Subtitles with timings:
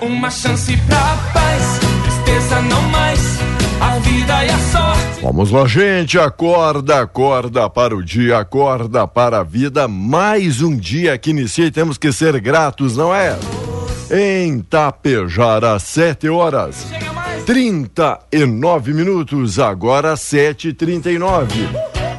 [0.00, 3.18] Uma chance pra paz, tristeza não mais.
[3.80, 5.20] A vida e a sorte.
[5.22, 6.16] Vamos lá, gente.
[6.18, 9.88] Acorda, acorda para o dia, acorda para a vida.
[9.88, 13.36] Mais um dia que inicia e temos que ser gratos, não é?
[14.10, 16.86] Em Tapejara, 7 horas.
[17.44, 21.48] 39 minutos, agora 7h39.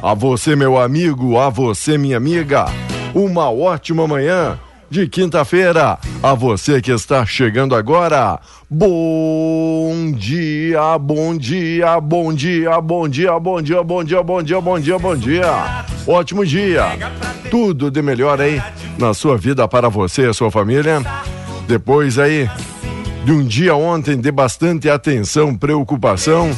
[0.02, 2.66] A você, meu amigo, a você, minha amiga,
[3.14, 4.58] uma ótima manhã
[4.90, 5.98] de quinta-feira.
[6.22, 13.62] A você que está chegando agora, bom dia, bom dia, bom dia, bom dia, bom
[13.62, 15.84] dia, bom dia, bom dia, bom dia, bom dia.
[16.06, 16.84] Ótimo dia.
[17.50, 18.60] Tudo de melhor aí
[18.98, 21.00] na sua vida para você e a sua família.
[21.66, 22.50] Depois aí
[23.24, 26.50] de um dia ontem de bastante atenção, preocupação,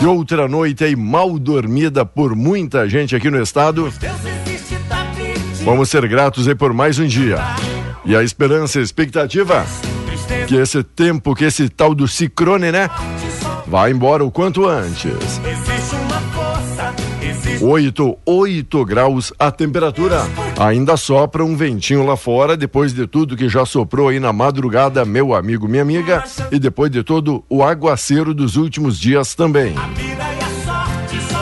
[0.00, 3.92] e outra noite aí mal dormida por muita gente aqui no estado.
[5.64, 7.38] Vamos ser gratos aí por mais um dia.
[8.04, 9.64] E a esperança, a expectativa
[10.46, 12.88] que esse tempo, que esse tal do ciclone, né?
[13.66, 15.40] Vai embora o quanto antes.
[17.60, 20.22] 8, 8 graus a temperatura.
[20.58, 25.04] Ainda sopra um ventinho lá fora, depois de tudo que já soprou aí na madrugada,
[25.04, 29.74] meu amigo, minha amiga, e depois de todo o aguaceiro dos últimos dias também.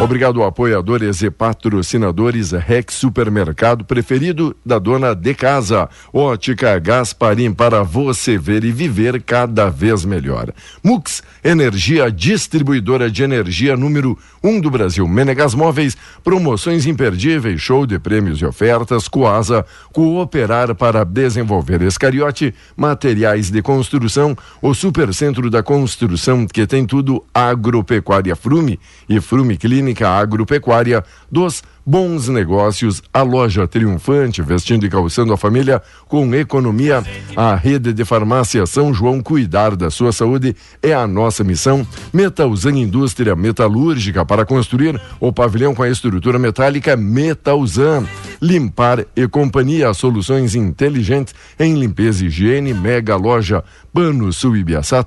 [0.03, 5.91] Obrigado, apoiadores e patrocinadores Rex Supermercado preferido da dona de casa.
[6.11, 10.55] Ótica Gasparim para você ver e viver cada vez melhor.
[10.83, 15.07] Mux, energia distribuidora de energia número um do Brasil.
[15.07, 19.07] Menegas Móveis, promoções imperdíveis, show de prêmios e ofertas.
[19.07, 21.83] Coasa, cooperar para desenvolver.
[21.83, 24.35] Escariote, materiais de construção.
[24.63, 32.29] O Supercentro da Construção que tem tudo agropecuária Frume e Frume Clínica Agropecuária dos Bons
[32.29, 37.03] Negócios, a loja triunfante, vestindo e calçando a família com economia.
[37.35, 41.85] A rede de farmácia São João cuidar da sua saúde é a nossa missão.
[42.13, 48.07] Metalzan Indústria Metalúrgica para construir o pavilhão com a estrutura metálica Metalzan.
[48.41, 54.55] Limpar e Companhia, soluções inteligentes em limpeza e higiene, mega loja Pano Sul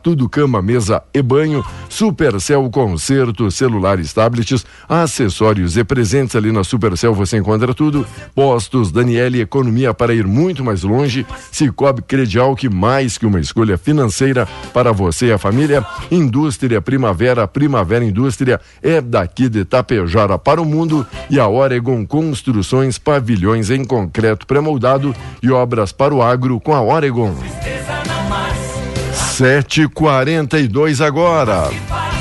[0.01, 7.13] tudo cama, mesa e banho, Supercel Concerto, celulares, tablets, acessórios e presentes ali na Supercel
[7.13, 8.03] você encontra tudo.
[8.33, 11.23] Postos Daniele Economia para ir muito mais longe.
[11.51, 15.85] Cicobi Credial que mais que uma escolha financeira para você e a família.
[16.09, 22.97] Indústria Primavera, Primavera Indústria é daqui de Tapejara para o mundo e a Oregon Construções,
[22.97, 27.35] pavilhões em concreto pré-moldado e obras para o agro com a Oregon.
[29.37, 31.69] 7:42 agora.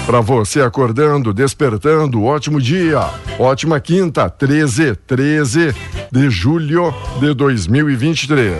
[0.06, 3.08] Para você acordando, despertando, ótimo dia,
[3.38, 5.74] ótima quinta, 13, 13
[6.10, 8.58] de julho de 2023.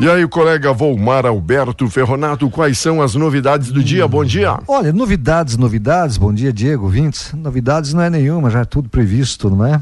[0.00, 4.06] E aí, colega Volmar Alberto Ferronato, quais são as novidades do dia?
[4.06, 4.58] Bom dia.
[4.66, 7.34] Olha, novidades, novidades, bom dia, Diego, Vintes.
[7.34, 9.80] Novidades não é nenhuma, já é tudo previsto, não é?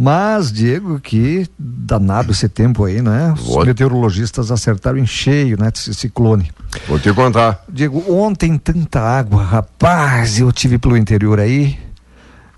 [0.00, 3.32] Mas, Diego, que danado esse tempo aí, né?
[3.36, 5.70] Os Vou- meteorologistas acertaram em cheio, né?
[5.74, 6.52] Esse ciclone.
[6.86, 7.64] Vou te contar.
[7.68, 11.76] Diego, ontem tanta água, rapaz, eu tive pelo interior aí.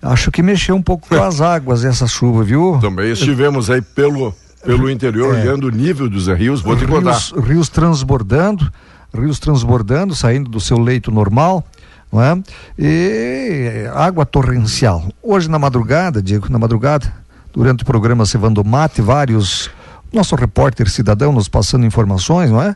[0.03, 2.79] Acho que mexeu um pouco com as águas essa chuva, viu?
[2.81, 5.41] Também estivemos aí pelo, pelo interior, É.
[5.41, 7.13] olhando o nível dos rios, vou te contar.
[7.13, 8.71] rios, rios transbordando.
[9.15, 11.67] rios transbordando, saindo do seu leito normal,
[12.13, 12.39] não é?
[12.79, 15.09] E água torrencial.
[15.23, 17.13] Hoje na madrugada, Diego, na madrugada,
[17.53, 19.71] durante o programa Cevando Mate, vários
[20.13, 22.75] nosso repórter cidadão nos passando informações, não é?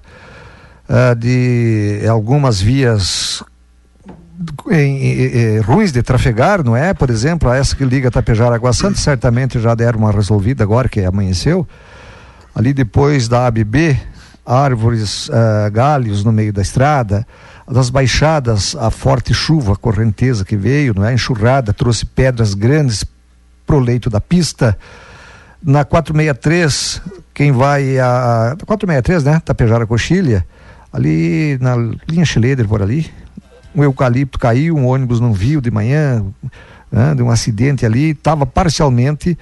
[0.89, 3.43] Ah, de algumas vias
[4.71, 6.93] em, em, em, ruins de trafegar, não é?
[6.93, 11.01] Por exemplo, essa que liga Tapejara Água Santa, certamente já deram uma resolvida agora que
[11.01, 11.67] amanheceu.
[12.55, 13.99] Ali depois da ABB,
[14.45, 17.27] árvores, uh, galhos no meio da estrada,
[17.71, 21.15] das baixadas, a forte chuva, a correnteza que veio, não é?
[21.15, 23.05] Enxurrada, trouxe pedras grandes
[23.67, 24.77] pro leito da pista.
[25.63, 27.01] Na 463,
[27.33, 29.41] quem vai a 463, né?
[29.45, 30.47] Tapejara Coxilha,
[30.93, 31.75] ali na
[32.09, 33.11] linha Schileder por ali,
[33.75, 36.25] um eucalipto caiu, um ônibus não viu de manhã,
[36.93, 39.37] né, de um acidente ali, estava parcialmente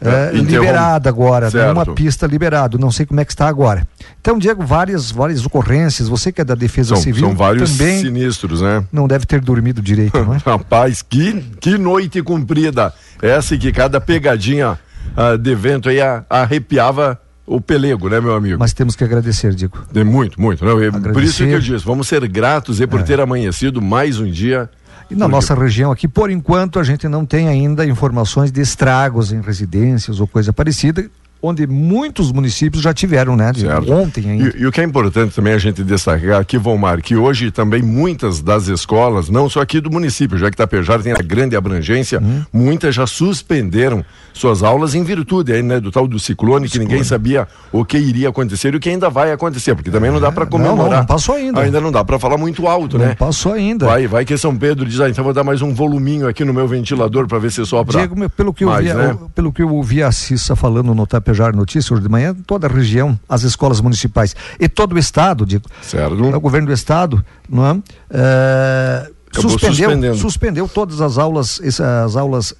[0.00, 3.86] é, liberada agora, né, uma pista liberada, não sei como é que está agora.
[4.20, 8.00] Então, Diego, várias, várias ocorrências, você que é da Defesa são, Civil, são vários também
[8.00, 8.84] sinistros, né?
[8.92, 10.38] Não deve ter dormido direito, não é?
[10.44, 14.78] Rapaz, que, que noite comprida, essa que cada pegadinha
[15.16, 18.58] uh, de vento aí uh, arrepiava o pelego, né, meu amigo?
[18.58, 19.78] Mas temos que agradecer, Diego.
[19.90, 20.64] De muito, muito.
[20.64, 20.76] Não,
[21.12, 23.02] por isso que eu disse, vamos ser gratos e por é.
[23.02, 24.70] ter amanhecido mais um dia.
[25.10, 29.32] E na nossa região aqui, por enquanto, a gente não tem ainda informações de estragos
[29.32, 31.08] em residências ou coisa parecida
[31.40, 33.52] onde muitos municípios já tiveram, né?
[33.52, 34.56] De ontem ainda.
[34.56, 37.80] E, e, o que é importante também a gente destacar aqui, Vomar, que hoje também
[37.80, 42.20] muitas das escolas, não só aqui do município, já que Tapejara tem a grande abrangência,
[42.20, 42.42] hum.
[42.52, 47.02] muitas já suspenderam suas aulas em virtude aí, né, do tal do ciclone, que ninguém
[47.04, 50.30] sabia o que iria acontecer e o que ainda vai acontecer, porque também não dá
[50.32, 50.76] para comemorar.
[50.76, 51.60] Não, não, não, passou ainda.
[51.60, 53.14] Ainda não dá para falar muito alto, não né?
[53.14, 53.86] passou ainda.
[53.86, 56.52] Vai, vai que São Pedro diz, ah, então vou dar mais um voluminho aqui no
[56.52, 57.98] meu ventilador para ver se sopra.
[57.98, 59.18] Diego, pelo que, mais, eu vi, né?
[59.34, 62.70] pelo que eu ouvi a Cissa falando no Tapejara Notícias hoje de manhã, toda a
[62.70, 66.14] região, as escolas municipais e todo o estado, digo, certo.
[66.14, 67.82] o governo do estado, não é?
[68.10, 71.60] é suspendeu, suspendeu todas as aulas,
[72.04, 72.54] as aulas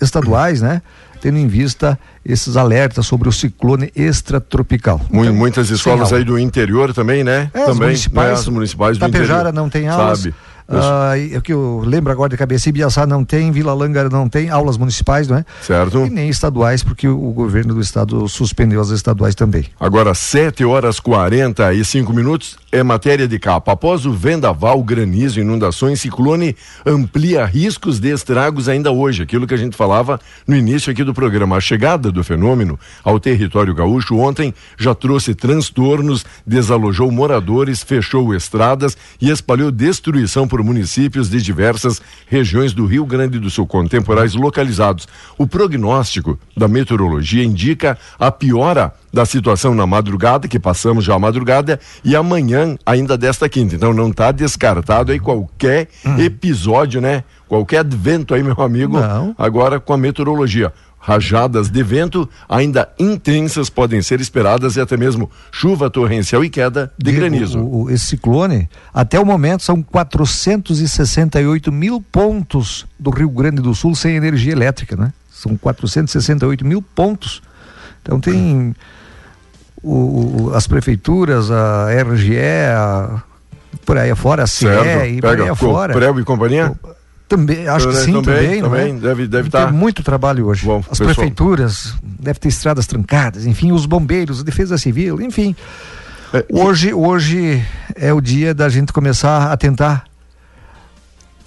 [0.00, 0.82] estaduais, né?
[1.20, 5.00] tendo em vista esses alertas sobre o ciclone extratropical.
[5.10, 7.50] Então, muitas escolas aí do interior também, né?
[7.52, 8.34] É, também, municipais, né?
[8.34, 9.52] As municipais do Tapejara interior.
[9.52, 10.20] não tem aulas.
[10.20, 10.34] Sabe?
[10.70, 14.50] Uh, o que eu lembro agora de cabeça, Ibiaçá não tem, Vila Langa não tem
[14.50, 15.44] aulas municipais, não é?
[15.62, 16.06] Certo.
[16.06, 19.66] E nem estaduais, porque o, o governo do estado suspendeu as estaduais também.
[19.80, 23.72] Agora, 7 horas 45 minutos é matéria de capa.
[23.72, 26.56] Após o vendaval, granizo, inundações, ciclone
[26.86, 29.22] amplia riscos de estragos ainda hoje.
[29.22, 31.56] Aquilo que a gente falava no início aqui do programa.
[31.56, 38.96] A chegada do fenômeno ao território gaúcho ontem já trouxe transtornos, desalojou moradores, fechou estradas
[39.20, 44.34] e espalhou destruição por municípios de diversas regiões do Rio Grande do Sul, com temporais
[44.34, 45.06] localizados.
[45.36, 51.18] O prognóstico da meteorologia indica a piora da situação na madrugada, que passamos já a
[51.18, 53.74] madrugada, e amanhã ainda desta quinta.
[53.74, 56.18] Então não está descartado aí qualquer hum.
[56.18, 57.24] episódio, né?
[57.48, 59.34] Qualquer advento aí, meu amigo, não.
[59.36, 60.72] agora com a meteorologia.
[61.02, 66.92] Rajadas de vento ainda intensas podem ser esperadas e até mesmo chuva torrencial e queda
[66.98, 67.58] de granizo.
[67.58, 73.74] O, o, esse ciclone, até o momento, são 468 mil pontos do Rio Grande do
[73.74, 75.10] Sul sem energia elétrica, né?
[75.30, 77.40] São 468 mil pontos.
[78.02, 78.76] Então tem
[79.82, 82.36] o, as prefeituras, a RGE,
[82.76, 83.22] a,
[83.86, 85.06] por aí afora, a certo.
[85.06, 85.94] e por aí afora.
[85.94, 86.74] Prego e companhia?
[87.30, 88.98] Também, acho que sim, também, também, é?
[88.98, 89.58] deve, deve estar.
[89.60, 89.72] Tem tá.
[89.72, 90.66] muito trabalho hoje.
[90.66, 91.14] Bom, As pessoal.
[91.14, 95.54] prefeituras, deve ter estradas trancadas, enfim, os bombeiros, a defesa civil, enfim.
[96.34, 100.09] É, hoje, hoje é o dia da gente começar a tentar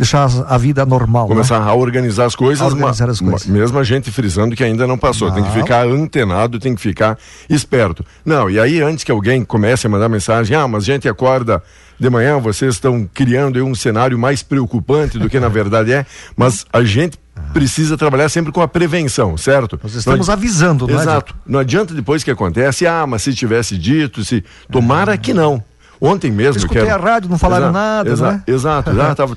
[0.04, 1.28] deixar a vida normal.
[1.28, 1.72] Começar né?
[1.72, 3.48] a organizar as coisas, a organizar as coisas.
[3.48, 5.30] mesmo a gente frisando que ainda não passou.
[5.30, 5.36] Não.
[5.36, 7.18] Tem que ficar antenado, tem que ficar
[7.50, 8.06] esperto.
[8.26, 11.64] Não, e aí antes que alguém comece a mandar mensagem, ah, mas a gente acorda
[12.00, 16.06] de manhã, vocês estão criando um cenário mais preocupante do que na verdade é,
[16.36, 17.18] mas a gente
[17.54, 19.80] precisa trabalhar sempre com a prevenção, certo?
[19.82, 21.34] Nós estamos não, avisando, não é, Exato.
[21.34, 25.64] É, não adianta depois que acontece, ah, mas se tivesse dito, se tomara que não.
[26.04, 26.56] Ontem mesmo.
[26.56, 27.02] Eu escutei que era...
[27.02, 28.44] a rádio, não falaram exato, nada, exa né?
[28.46, 28.92] Exato,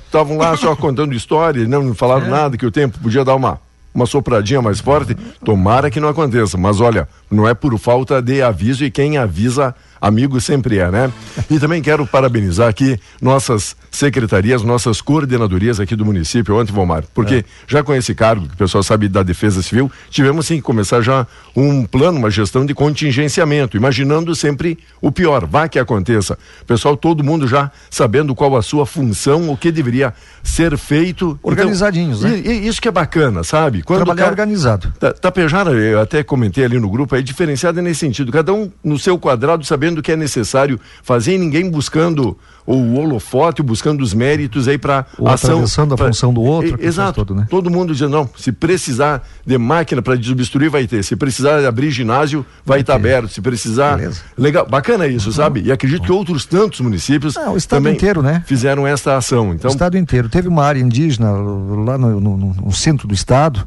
[0.05, 2.29] estavam lá só contando história, não, não falaram é.
[2.29, 3.57] nada, que o tempo podia dar uma,
[3.95, 5.15] uma sopradinha mais forte.
[5.45, 9.73] Tomara que não aconteça, mas olha, não é por falta de aviso e quem avisa
[9.99, 11.11] amigo sempre é, né?
[11.49, 17.35] E também quero parabenizar aqui nossas secretarias, nossas coordenadorias aqui do município, ontem, Vomar, porque
[17.35, 17.43] é.
[17.67, 21.01] já com esse cargo, que o pessoal sabe da Defesa Civil, tivemos sim que começar
[21.01, 21.25] já
[21.55, 26.37] um plano, uma gestão de contingenciamento, imaginando sempre o pior, vá que aconteça.
[26.65, 30.13] Pessoal, todo mundo já sabendo qual a sua função, o que deveria
[30.43, 31.37] ser feito.
[31.39, 32.43] Então, Organizadinhos, então, né?
[32.45, 33.81] E, e isso que é bacana, sabe?
[33.81, 34.93] Quando Trabalhar cara, organizado.
[35.19, 39.17] Tapejara, eu até comentei ali no grupo, é diferenciado nesse sentido, cada um no seu
[39.17, 44.67] quadrado saber sabendo que é necessário fazer e ninguém buscando o holofote, buscando os méritos
[44.67, 45.51] aí para ação.
[45.51, 47.13] atravessando a pra- função do outro, exato.
[47.23, 47.47] todo, né?
[47.49, 51.01] Todo mundo dizendo, não, se precisar de máquina para desobstruir, vai ter.
[51.03, 53.29] Se precisar abrir ginásio, vai estar aberto.
[53.29, 53.95] Se precisar.
[53.95, 54.21] Beleza.
[54.37, 55.61] Legal, bacana isso, sabe?
[55.61, 58.43] E acredito que outros tantos municípios Ah, o estado também inteiro, né?
[58.45, 59.53] fizeram esta ação.
[59.53, 60.27] Então, o estado inteiro.
[60.27, 63.65] Teve uma área indígena lá no- no- no centro do estado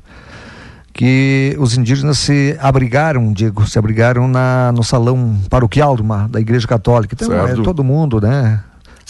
[0.92, 6.66] que os indígenas se abrigaram, Diego, se abrigaram na, no salão paroquial uma, da igreja
[6.66, 7.14] católica.
[7.14, 8.60] Então é todo mundo, né?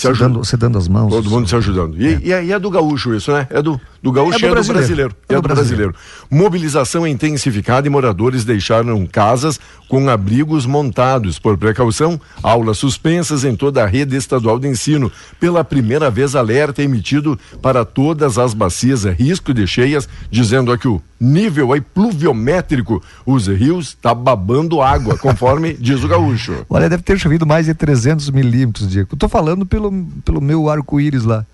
[0.00, 0.28] Se Se, ajuda.
[0.28, 1.10] dando, se dando as mãos.
[1.10, 2.00] Todo mundo se ajudando.
[2.00, 3.46] E e é, e é do gaúcho isso, né?
[3.50, 4.78] É do, do gaúcho É do e é do brasileiro.
[4.78, 5.16] brasileiro.
[5.28, 5.94] É É do brasileiro.
[6.30, 11.38] Mobilização intensificada e moradores deixaram casas com abrigos montados.
[11.38, 15.10] Por precaução, aulas suspensas em toda a rede estadual de ensino.
[15.38, 20.72] Pela primeira vez, alerta é emitido para todas as bacias a risco de cheias, dizendo
[20.72, 26.64] aqui o nível aí pluviométrico, os rios está babando água, conforme diz o gaúcho.
[26.70, 29.14] Olha, deve ter chovido mais de 300 milímetros, Diego.
[29.16, 29.89] Tô falando pelo,
[30.24, 31.44] pelo meu arco-íris lá.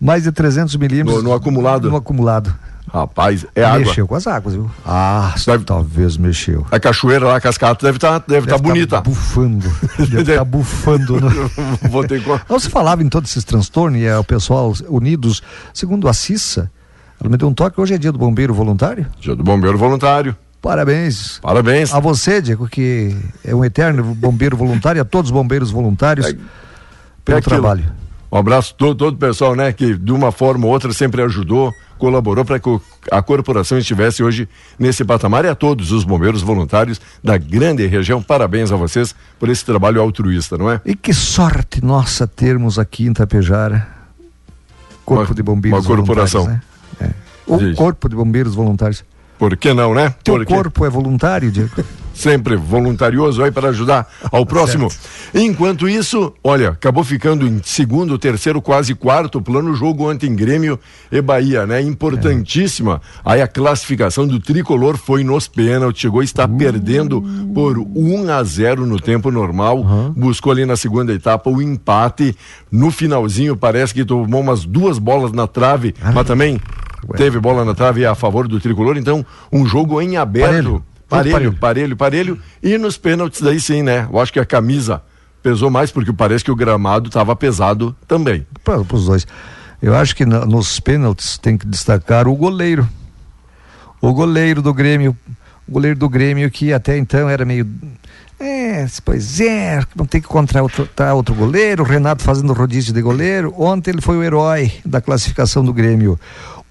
[0.00, 1.22] Mais de 300 milímetros.
[1.22, 1.90] No- no acumulado?
[1.90, 2.54] No acumulado.
[2.92, 3.78] Rapaz, é água.
[3.78, 4.70] Mexeu com as águas, viu?
[4.84, 6.66] Ah, Deve- talvez mexeu.
[6.70, 8.96] A cachoeira lá, a cascata, deve estar deve tá Deve bonita.
[9.00, 9.72] Tá bufando.
[9.98, 11.20] Deve estar bufando.
[11.20, 11.30] No...
[11.88, 12.20] Vou ter.
[12.50, 15.40] Não se falava em todos esses transtornos e é, o pessoal unidos,
[15.72, 16.70] segundo a Cissa,
[17.20, 19.06] ela me deu um toque, hoje é dia do bombeiro voluntário.
[19.20, 20.36] Dia do bombeiro voluntário.
[20.60, 21.38] Parabéns.
[21.40, 21.94] Parabéns.
[21.94, 26.36] A você, Diego, que é um eterno bombeiro voluntário, a todos os bombeiros voluntários É-
[27.24, 27.84] pelo é trabalho.
[28.30, 31.20] Um abraço a todo, todo o pessoal, né, que de uma forma ou outra sempre
[31.22, 34.48] ajudou, colaborou para que a corporação estivesse hoje
[34.78, 38.22] nesse patamar e a todos os bombeiros voluntários da grande região.
[38.22, 40.80] Parabéns a vocês por esse trabalho altruísta, não é?
[40.84, 43.86] E que sorte nossa termos aqui em Tapejara
[45.04, 46.46] Corpo Uma- de Bombeiros uma corporação.
[46.46, 46.60] Né?
[47.00, 47.10] É.
[47.46, 47.74] O.
[47.74, 49.04] Corpo de Bombeiros Voluntários.
[49.38, 50.14] Por que não, né?
[50.24, 51.70] Teu Porque corpo é voluntário, Diego?
[52.14, 54.88] Sempre voluntarioso aí para ajudar ao próximo.
[55.34, 60.78] Enquanto isso, olha, acabou ficando em segundo, terceiro, quase quarto plano o jogo ontem Grêmio
[61.10, 61.80] e Bahia, né?
[61.80, 63.00] Importantíssima.
[63.24, 67.22] Aí a classificação do tricolor foi nos pênaltis, chegou a estar perdendo
[67.54, 69.84] por 1 a 0 no tempo normal,
[70.16, 72.36] buscou ali na segunda etapa o empate.
[72.70, 76.60] No finalzinho parece que tomou umas duas bolas na trave, mas também
[77.16, 80.50] teve bola na trave a favor do tricolor, então um jogo em aberto.
[80.50, 80.84] Parelho.
[81.18, 82.38] Parelho, parelho, parelho.
[82.62, 84.08] E nos pênaltis daí sim, né?
[84.12, 85.02] Eu acho que a camisa
[85.42, 88.46] pesou mais porque parece que o gramado estava pesado também.
[88.64, 89.26] Para os dois.
[89.80, 92.88] Eu acho que na- nos pênaltis tem que destacar o goleiro.
[94.00, 95.16] O goleiro do Grêmio.
[95.68, 97.68] O goleiro do Grêmio que até então era meio.
[98.38, 101.82] É, pois é, não tem que contratar outro, tá outro goleiro.
[101.84, 103.54] O Renato fazendo rodízio de goleiro.
[103.56, 106.18] Ontem ele foi o herói da classificação do Grêmio.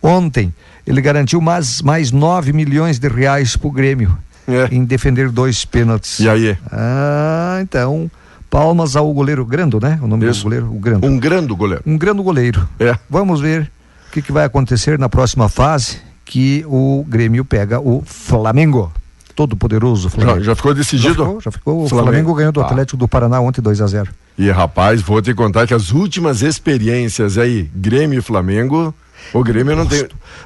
[0.02, 0.54] Ontem
[0.86, 4.18] ele garantiu mais, mais 9 milhões de reais para o Grêmio
[4.54, 4.68] É.
[4.72, 6.20] em defender dois pênaltis.
[6.20, 6.58] E aí?
[6.72, 8.10] Ah, então.
[8.50, 9.98] Palmas ao goleiro Grando, né?
[10.02, 10.42] O nome Isso.
[10.42, 11.82] do goleiro, o Grando Um grande goleiro.
[11.86, 12.68] um grande goleiro.
[12.80, 12.98] É.
[13.10, 13.72] Vamos ver
[14.10, 18.92] o que, que vai acontecer na próxima fase que o Grêmio pega o Flamengo.
[19.38, 20.44] Todo poderoso Já, Flamengo.
[20.44, 21.14] já ficou Já decidido?
[21.26, 21.84] ficou, já ficou.
[21.84, 22.12] O Flamengo.
[22.12, 22.66] Flamengo, ganhou do Ah.
[22.66, 26.42] Atlético do Paraná ontem 2 a 0 E rapaz, vou te contar que as últimas
[26.42, 28.94] experiências aí, Grêmio e Flamengo,
[29.34, 30.02] o Grêmio não tem,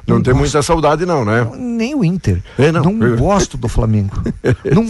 [0.08, 0.40] não Não tem gosto.
[0.44, 1.48] muita saudade não, né?
[1.58, 2.42] Nem o Inter.
[2.58, 2.84] É, não.
[3.02, 4.22] Eu- gosto do Flamengo.
[4.74, 4.84] não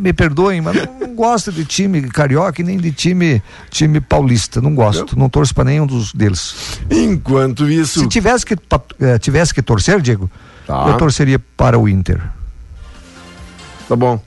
[0.00, 4.60] me perdoem, mas não, não gosto de time carioca e nem de time time paulista.
[4.60, 5.18] Não gosto.
[5.18, 6.78] Não torço para nenhum dos deles.
[6.90, 8.56] Enquanto isso, Se tivesse que,
[9.00, 10.30] eh, tivesse que torcer, Diego,
[10.66, 10.86] Tá.
[10.88, 12.20] eu torceria para o Inter.
[13.88, 14.20] tá bom.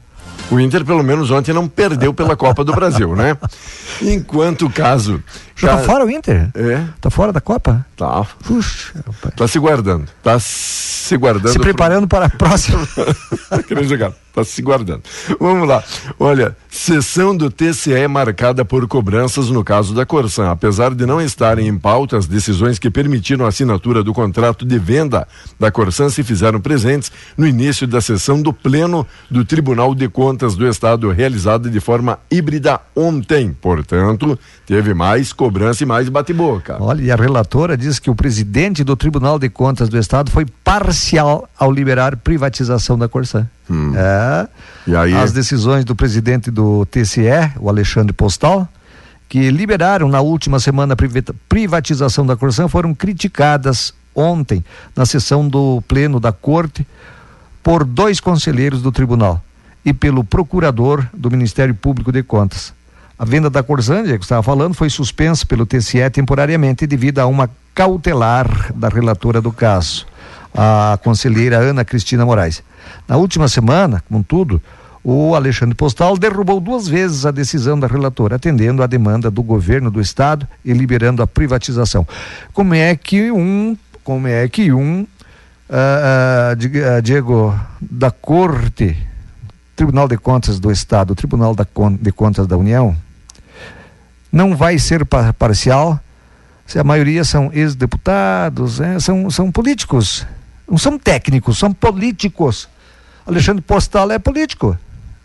[0.52, 3.38] O Inter pelo menos ontem não perdeu pela Copa do Brasil, né?
[4.02, 5.24] Enquanto o caso
[5.56, 6.50] Já tá fora o Inter?
[6.56, 7.86] É, Tá fora da Copa?
[7.96, 8.26] tá.
[8.44, 9.34] Puxa, rapaz.
[9.36, 10.06] Tá se guardando.
[10.22, 11.50] Tá se guardando.
[11.50, 12.80] Se pro- preparando para a próxima.
[13.68, 14.12] Querendo jogar.
[14.34, 15.04] Tá se guardando.
[15.40, 15.84] Vamos lá.
[16.20, 20.50] Olha, sessão do TCE é marcada por cobranças no caso da Corsan.
[20.50, 24.80] Apesar de não estarem em pauta, as decisões que permitiram a assinatura do contrato de
[24.80, 25.28] venda
[25.60, 30.56] da Corsan se fizeram presentes no início da sessão do Pleno do Tribunal de Contas
[30.56, 33.56] do Estado, realizada de forma híbrida ontem.
[33.62, 36.78] Portanto, teve mais cobrança e mais bate-boca.
[36.80, 40.46] Olha, e a relatora diz que o presidente do Tribunal de Contas do Estado foi
[40.64, 43.48] parcial ao liberar privatização da Corsan.
[43.96, 44.48] É,
[44.88, 45.14] E aí?
[45.14, 48.68] as decisões do presidente do TCE, o Alexandre Postal,
[49.28, 50.98] que liberaram na última semana a
[51.50, 54.64] privatização da Corsan, foram criticadas ontem
[54.96, 56.86] na sessão do Pleno da Corte
[57.64, 59.44] por dois conselheiros do tribunal
[59.84, 62.74] e pelo procurador do Ministério Público de Contas.
[63.24, 67.50] A venda da Corsândia, que estava falando, foi suspensa pelo TCE temporariamente devido a uma
[67.74, 70.06] cautelar da relatora do caso,
[70.54, 72.62] a conselheira Ana Cristina Moraes.
[73.08, 74.62] Na última semana, contudo,
[75.02, 79.90] o Alexandre Postal derrubou duas vezes a decisão da relatora, atendendo à demanda do governo
[79.90, 82.06] do estado e liberando a privatização.
[82.52, 85.04] Como é que um, como é que um
[85.70, 88.98] uh, uh, Diego da Corte,
[89.78, 91.56] Tribunal de Contas do Estado, Tribunal
[92.02, 92.94] de Contas da União,
[94.34, 95.06] não vai ser
[95.38, 95.98] parcial
[96.66, 99.00] se a maioria são ex-deputados, né?
[99.00, 100.26] são, são políticos,
[100.70, 102.68] não são técnicos, são políticos.
[103.26, 104.78] Alexandre Postal é político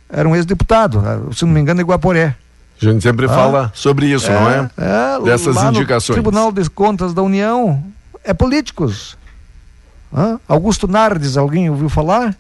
[0.09, 2.35] era um ex-deputado, ah, se não me engano, em Guaporé.
[2.81, 4.71] A gente sempre ah, fala sobre isso, é, não é?
[4.77, 6.15] é Dessas indicações.
[6.15, 7.83] Tribunal de Contas da União
[8.25, 9.17] é políticos.
[10.13, 12.35] Ah, Augusto Nardes, alguém ouviu falar?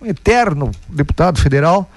[0.00, 1.90] Um eterno deputado federal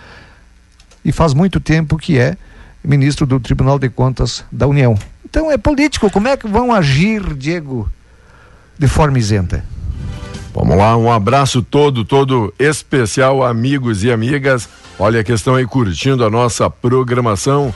[1.03, 2.37] e faz muito tempo que é
[2.83, 4.97] ministro do Tribunal de Contas da União.
[5.23, 6.09] Então é político.
[6.09, 7.89] Como é que vão agir, Diego,
[8.77, 9.63] de forma isenta?
[10.53, 14.67] Vamos lá, um abraço todo, todo especial, amigos e amigas.
[14.97, 17.73] Olha a questão aí curtindo a nossa programação.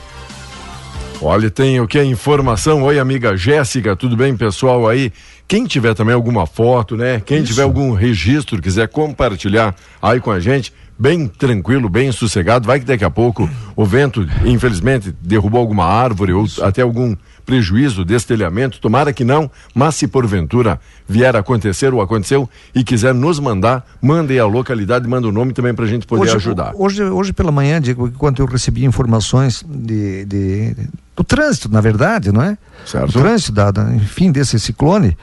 [1.22, 2.02] Olha, tem o que?
[2.02, 2.82] Informação.
[2.82, 5.12] Oi, amiga Jéssica, tudo bem, pessoal aí?
[5.46, 7.22] Quem tiver também alguma foto, né?
[7.24, 7.46] Quem Isso.
[7.46, 12.66] tiver algum registro, quiser compartilhar aí com a gente, bem tranquilo, bem sossegado.
[12.66, 16.60] Vai que daqui a pouco o vento, infelizmente, derrubou alguma árvore Isso.
[16.60, 22.00] ou até algum prejuízo, destelhamento, tomara que não, mas se porventura vier a acontecer ou
[22.00, 26.06] aconteceu e quiser nos mandar, mande a localidade, manda o nome também para a gente
[26.06, 26.72] poder hoje, ajudar.
[26.74, 30.76] Hoje, hoje pela manhã, Diego, enquanto eu recebi informações de, de,
[31.14, 32.56] do trânsito, na verdade, não é?
[32.86, 33.12] Certo.
[33.12, 35.16] Do trânsito, da, da, enfim, desse ciclone,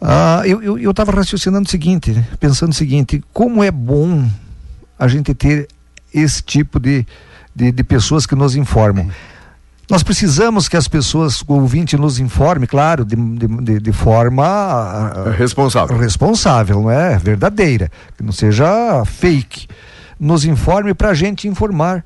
[0.00, 4.28] ah, eu estava raciocinando o seguinte, pensando o seguinte, como é bom
[4.98, 5.68] a gente ter
[6.12, 7.06] esse tipo de,
[7.54, 9.10] de, de pessoas que nos informam.
[9.88, 15.30] Nós precisamos que as pessoas, o ouvinte nos informe, claro, de, de, de forma ah,
[15.36, 15.96] responsável.
[15.96, 17.16] responsável, não é?
[17.18, 19.68] Verdadeira, que não seja fake.
[20.18, 22.04] Nos informe para a gente informar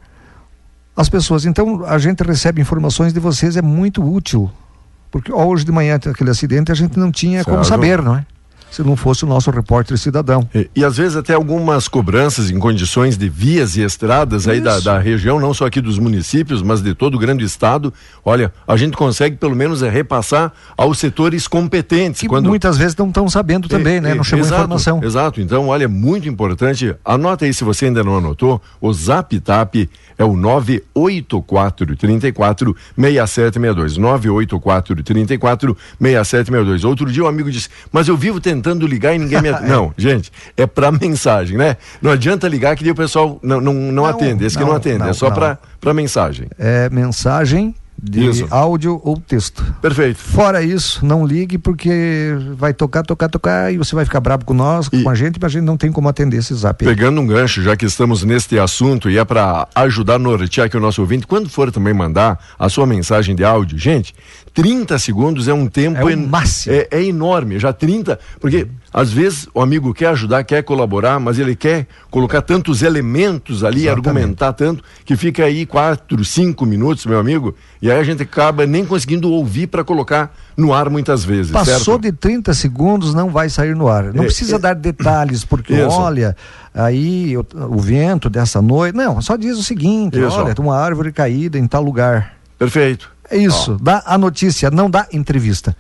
[0.94, 1.46] as pessoas.
[1.46, 4.50] Então, a gente recebe informações de vocês, é muito útil.
[5.10, 7.50] Porque ó, hoje de manhã, aquele acidente, a gente não tinha certo.
[7.50, 8.26] como saber, não é?
[8.70, 10.48] Se não fosse o nosso repórter cidadão.
[10.54, 14.78] E, e, às vezes até algumas cobranças em condições de vias e estradas aí da,
[14.80, 17.92] da, região, não só aqui dos municípios, mas de todo o grande estado.
[18.24, 22.20] Olha, a gente consegue pelo menos é repassar aos setores competentes.
[22.20, 22.48] Que quando...
[22.48, 24.14] muitas vezes não estão sabendo também, é, né?
[24.14, 25.00] Não chegou exato, informação.
[25.02, 25.40] Exato.
[25.40, 26.94] Então, olha, muito importante.
[27.04, 29.74] Anota aí se você ainda não anotou, o Zap Tap
[30.16, 33.96] é o 984 34 6762.
[33.96, 36.84] 984 34 6762.
[36.84, 39.70] Outro dia um amigo disse, mas eu vivo tentando ligar e ninguém me atende.
[39.70, 41.76] não, gente, é para mensagem, né?
[42.00, 44.44] Não adianta ligar que o pessoal não, não, não, não atende.
[44.44, 46.48] Esse não, que não atende, é só para mensagem.
[46.58, 48.46] É mensagem de isso.
[48.50, 49.62] áudio ou texto.
[49.82, 50.18] Perfeito.
[50.18, 54.54] Fora isso, não ligue porque vai tocar, tocar, tocar e você vai ficar bravo com
[54.54, 56.84] nós, e com a gente, mas a gente não tem como atender esse zap.
[56.84, 60.76] Pegando um gancho, já que estamos neste assunto e é para ajudar a nortear aqui
[60.76, 64.14] o nosso ouvinte, quando for também mandar a sua mensagem de áudio, gente,
[64.54, 66.74] 30 segundos é um tempo é, máximo.
[66.74, 71.38] É, é, enorme, já 30, porque às vezes o amigo quer ajudar, quer colaborar, mas
[71.38, 74.08] ele quer colocar tantos elementos ali, Exatamente.
[74.08, 78.66] argumentar tanto, que fica aí quatro, cinco minutos, meu amigo, e aí a gente acaba
[78.66, 81.52] nem conseguindo ouvir para colocar no ar muitas vezes.
[81.52, 82.00] Passou certo?
[82.00, 84.12] de 30 segundos, não vai sair no ar.
[84.12, 85.88] Não é, precisa é, dar detalhes, porque isso.
[85.88, 86.36] olha,
[86.74, 88.96] aí o, o, vento dessa noite.
[88.96, 90.36] Não, só diz o seguinte: isso.
[90.36, 92.34] olha, tem uma árvore caída em tal lugar.
[92.58, 93.10] Perfeito.
[93.30, 95.76] É isso, dá a notícia, não dá entrevista.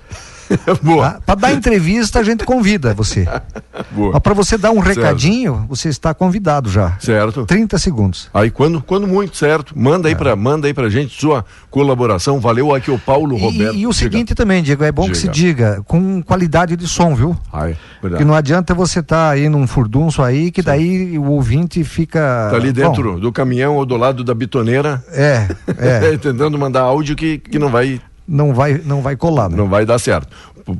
[0.82, 1.12] Boa.
[1.12, 1.20] Tá?
[1.26, 3.26] Para dar entrevista, a gente convida você.
[3.90, 4.12] Boa.
[4.12, 5.68] Mas para você dar um recadinho, certo.
[5.68, 6.96] você está convidado já.
[7.00, 7.46] Certo.
[7.46, 8.28] 30 segundos.
[8.32, 9.78] Aí quando, quando muito, certo.
[9.78, 10.16] Manda aí é.
[10.16, 12.40] para manda aí pra gente sua colaboração.
[12.40, 13.76] Valeu aqui o Paulo e, Roberto.
[13.76, 15.14] E, o seguinte também, Diego, é bom diga.
[15.14, 17.36] que se diga com qualidade de som, viu?
[17.52, 17.76] Ai,
[18.16, 20.66] que não adianta você estar tá aí num furdunço aí que Sim.
[20.66, 25.02] daí o ouvinte fica Tá ali dentro bom, do caminhão ou do lado da bitoneira.
[25.12, 25.46] É,
[25.78, 26.16] é.
[26.16, 29.48] tentando mandar áudio que, que não vai não vai, não vai colar.
[29.48, 29.56] Né?
[29.56, 30.28] Não vai dar certo.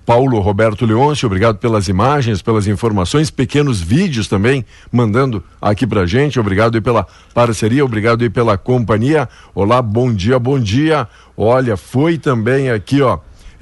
[0.04, 6.38] Paulo Roberto Leôncio, obrigado pelas imagens, pelas informações, pequenos vídeos também mandando aqui pra gente.
[6.38, 9.28] Obrigado aí pela parceria, obrigado aí pela companhia.
[9.54, 11.08] Olá, bom dia, bom dia.
[11.36, 13.18] Olha, foi também aqui, ó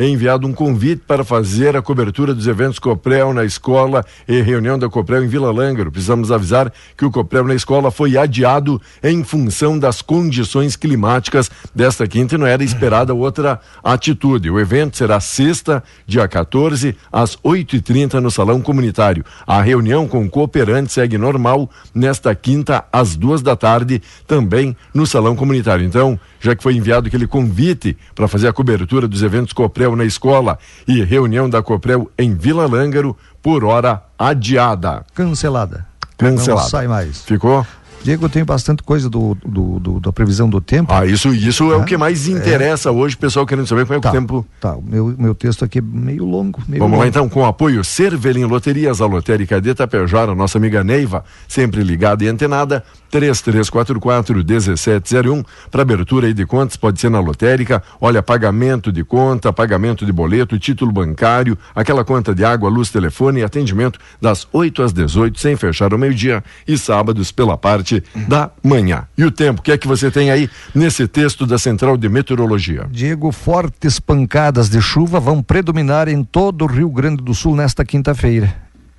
[0.07, 4.89] enviado um convite para fazer a cobertura dos eventos Coprel na escola e reunião da
[4.89, 5.91] Coprel em Vila Lângaro.
[5.91, 12.07] Precisamos avisar que o Coprel na escola foi adiado em função das condições climáticas desta
[12.07, 14.51] quinta e não era esperada outra atitude.
[14.51, 19.25] O evento será sexta, dia 14, às 8h30 no Salão Comunitário.
[19.47, 25.35] A reunião com cooperantes segue normal nesta quinta, às duas da tarde, também no Salão
[25.35, 25.85] Comunitário.
[25.85, 30.05] Então, já que foi enviado aquele convite para fazer a cobertura dos eventos Coprel na
[30.05, 35.05] escola e reunião da Coprel em Vila Lângaro, por hora adiada.
[35.15, 35.87] Cancelada.
[36.17, 36.63] Cancelada.
[36.63, 37.23] Não sai mais.
[37.23, 37.65] Ficou?
[38.03, 40.93] Diego, tenho bastante coisa do, do, do da previsão do tempo.
[40.93, 42.93] Ah, isso, isso é, é o que mais interessa é.
[42.93, 44.47] hoje, pessoal querendo saber como é tá, o tempo.
[44.61, 46.61] Tá, o meu, meu texto aqui é meio longo.
[46.69, 47.03] Meio Vamos longo.
[47.03, 51.83] lá então, com o apoio Cervelim Loterias, a lotérica de Itapejara, nossa amiga Neiva, sempre
[51.83, 58.91] ligada e antenada, 3344-1701, para abertura aí de contas, pode ser na lotérica, olha, pagamento
[58.93, 63.99] de conta, pagamento de boleto, título bancário, aquela conta de água, luz, telefone e atendimento
[64.21, 69.07] das 8 às 18, sem fechar o meio-dia, e sábados pela parte da manhã.
[69.17, 72.09] E o tempo, o que é que você tem aí nesse texto da Central de
[72.09, 72.87] Meteorologia?
[72.91, 77.85] Diego, fortes pancadas de chuva vão predominar em todo o Rio Grande do Sul nesta
[77.85, 78.55] quinta-feira.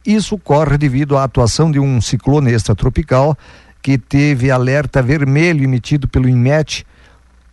[0.05, 3.37] Isso ocorre devido à atuação de um ciclone extratropical
[3.81, 6.85] que teve alerta vermelho emitido pelo INMET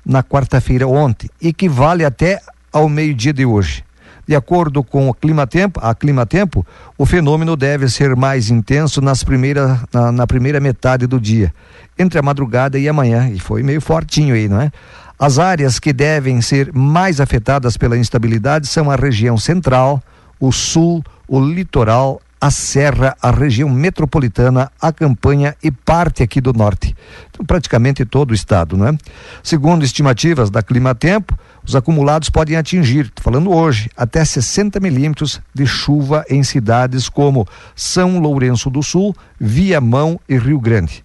[0.04, 2.40] na quarta-feira ontem e que vale até
[2.72, 3.84] ao meio-dia de hoje.
[4.26, 6.66] De acordo com o clima-tempo, a clima-tempo,
[6.98, 11.54] o fenômeno deve ser mais intenso nas primeira, na, na primeira metade do dia,
[11.96, 14.72] entre a madrugada e amanhã, e foi meio fortinho aí, não é?
[15.18, 20.02] As áreas que devem ser mais afetadas pela instabilidade são a região central,
[20.40, 26.52] o sul, o litoral, a Serra, a região metropolitana, a campanha e parte aqui do
[26.52, 26.94] norte.
[27.30, 28.98] Então, praticamente todo o estado, não é?
[29.42, 35.66] Segundo estimativas da Clima Tempo, os acumulados podem atingir, falando hoje, até 60 milímetros de
[35.66, 41.04] chuva em cidades como São Lourenço do Sul, Viamão e Rio Grande.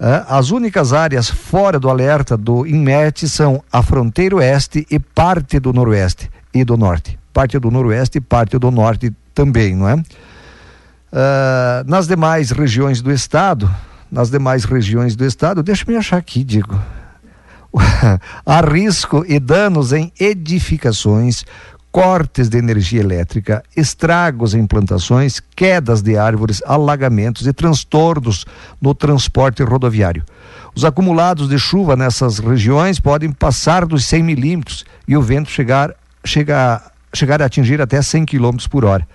[0.00, 5.60] Ah, as únicas áreas fora do alerta do INMET são a fronteira oeste e parte
[5.60, 7.18] do noroeste e do norte.
[7.32, 10.02] Parte do noroeste e parte do norte também, não é?
[11.14, 13.70] Uh, nas demais regiões do estado,
[14.10, 16.76] nas demais regiões do estado, deixa-me achar aqui, digo.
[18.44, 21.44] Há risco e danos em edificações,
[21.92, 28.44] cortes de energia elétrica, estragos em plantações, quedas de árvores, alagamentos e transtornos
[28.82, 30.24] no transporte rodoviário.
[30.74, 35.94] Os acumulados de chuva nessas regiões podem passar dos 100 milímetros e o vento chegar,
[36.24, 36.82] chega,
[37.14, 39.06] chegar a atingir até 100 quilômetros por hora.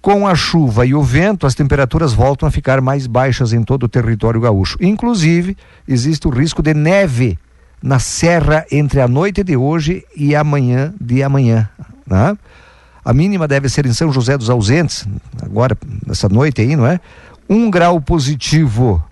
[0.00, 3.84] Com a chuva e o vento, as temperaturas voltam a ficar mais baixas em todo
[3.84, 4.78] o território gaúcho.
[4.80, 5.56] Inclusive,
[5.86, 7.36] existe o risco de neve
[7.82, 11.68] na serra entre a noite de hoje e amanhã de amanhã.
[12.06, 12.36] Né?
[13.04, 15.06] A mínima deve ser em São José dos Ausentes,
[15.42, 17.00] agora, nessa noite aí, não é?
[17.48, 19.02] Um grau positivo.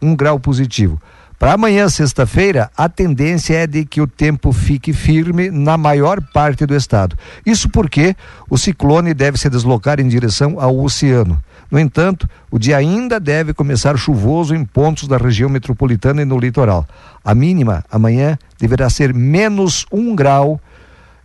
[0.00, 1.00] Um grau positivo.
[1.38, 6.64] Para amanhã, sexta-feira, a tendência é de que o tempo fique firme na maior parte
[6.64, 7.14] do estado.
[7.44, 8.16] Isso porque
[8.48, 11.42] o ciclone deve se deslocar em direção ao oceano.
[11.70, 16.38] No entanto, o dia ainda deve começar chuvoso em pontos da região metropolitana e no
[16.38, 16.86] litoral.
[17.22, 20.58] A mínima amanhã deverá ser menos um grau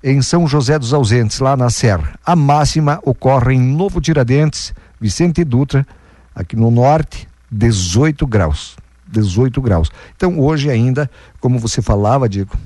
[0.03, 2.19] em São José dos Ausentes, lá na Serra.
[2.25, 5.87] A máxima ocorre em Novo Tiradentes, Vicente Dutra,
[6.35, 8.75] aqui no norte, 18 graus.
[9.11, 9.91] 18 graus.
[10.15, 12.57] Então, hoje ainda, como você falava, Diego,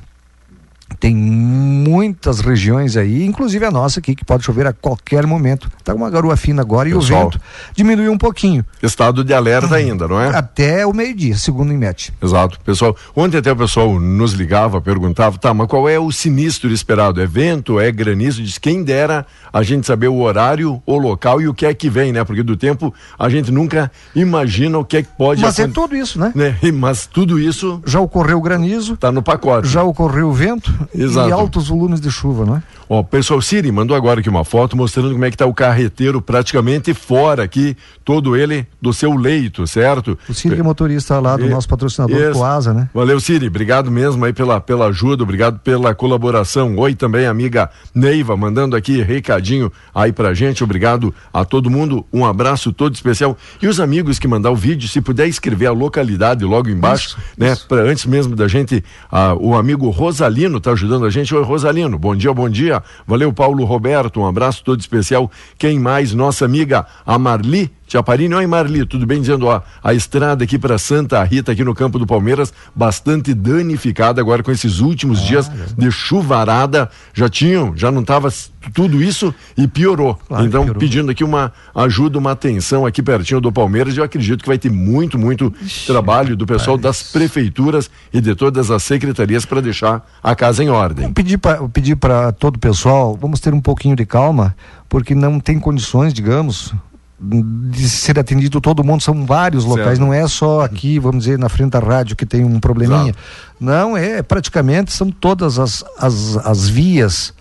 [1.00, 5.70] tem muitas regiões aí, inclusive a nossa aqui, que pode chover a qualquer momento.
[5.84, 7.42] Tá uma garoa fina agora Pessoal, e o vento
[7.76, 8.66] diminuiu um pouquinho.
[8.82, 10.36] Estado de alerta ainda, não é?
[10.36, 12.14] Até o meio-dia, segundo o IMET.
[12.22, 12.60] Exato.
[12.62, 17.22] Pessoal, ontem até o pessoal nos ligava, perguntava, tá, mas qual é o sinistro esperado?
[17.22, 18.42] É vento, é granizo?
[18.42, 21.90] Diz quem dera a gente saber o horário, o local e o que é que
[21.90, 22.24] vem, né?
[22.24, 25.96] Porque do tempo a gente nunca imagina o que é que pode Mas é tudo
[25.96, 26.32] isso, né?
[26.36, 26.58] né?
[26.74, 27.82] Mas tudo isso.
[27.86, 28.98] Já ocorreu granizo.
[28.98, 29.68] Tá no pacote.
[29.68, 30.75] Já ocorreu vento.
[30.94, 31.30] Exato.
[31.30, 35.12] E altos volumes de chuva, não Ó, pessoal, Siri mandou agora aqui uma foto mostrando
[35.12, 40.18] como é que tá o carreteiro praticamente fora aqui, todo ele do seu leito, certo?
[40.30, 42.34] O Siri é motorista lá do e, nosso patrocinador isso.
[42.34, 42.88] Coasa, né?
[42.94, 46.76] Valeu, Siri, obrigado mesmo aí pela, pela ajuda, obrigado pela colaboração.
[46.78, 52.24] Oi também, amiga Neiva, mandando aqui recadinho aí pra gente, obrigado a todo mundo, um
[52.24, 53.36] abraço todo especial.
[53.60, 57.18] E os amigos que mandar o vídeo, se puder escrever a localidade logo embaixo, isso,
[57.36, 57.54] né?
[57.54, 57.68] Isso.
[57.68, 61.34] Pra, antes mesmo da gente, ah, o amigo Rosalino tá ajudando a gente.
[61.34, 62.75] Oi, Rosalino, bom dia, bom dia.
[63.06, 65.30] Valeu, Paulo Roberto, um abraço todo especial.
[65.58, 66.14] Quem mais?
[66.14, 69.22] Nossa amiga, a Marli Chaparini, oi Marli, tudo bem?
[69.22, 74.20] Dizendo, ó, a estrada aqui para Santa Rita, aqui no campo do Palmeiras, bastante danificada
[74.20, 76.90] agora com esses últimos ah, dias de chuvarada.
[77.14, 78.34] Já tinham, já não estava
[78.74, 80.16] tudo isso e piorou.
[80.28, 80.80] Claro, então, piorou.
[80.80, 84.72] pedindo aqui uma ajuda, uma atenção aqui pertinho do Palmeiras, eu acredito que vai ter
[84.72, 90.04] muito, muito Ixi, trabalho do pessoal das prefeituras e de todas as secretarias para deixar
[90.24, 91.14] a casa em ordem.
[91.14, 94.56] pedir para pedir para todo o pessoal, vamos ter um pouquinho de calma,
[94.90, 96.74] porque não tem condições, digamos,
[97.20, 100.02] de ser atendido todo mundo, são vários locais, certo.
[100.02, 103.12] não é só aqui, vamos dizer, na frente da rádio que tem um probleminha.
[103.12, 103.20] Exato.
[103.60, 107.34] Não, é praticamente são todas as, as, as vias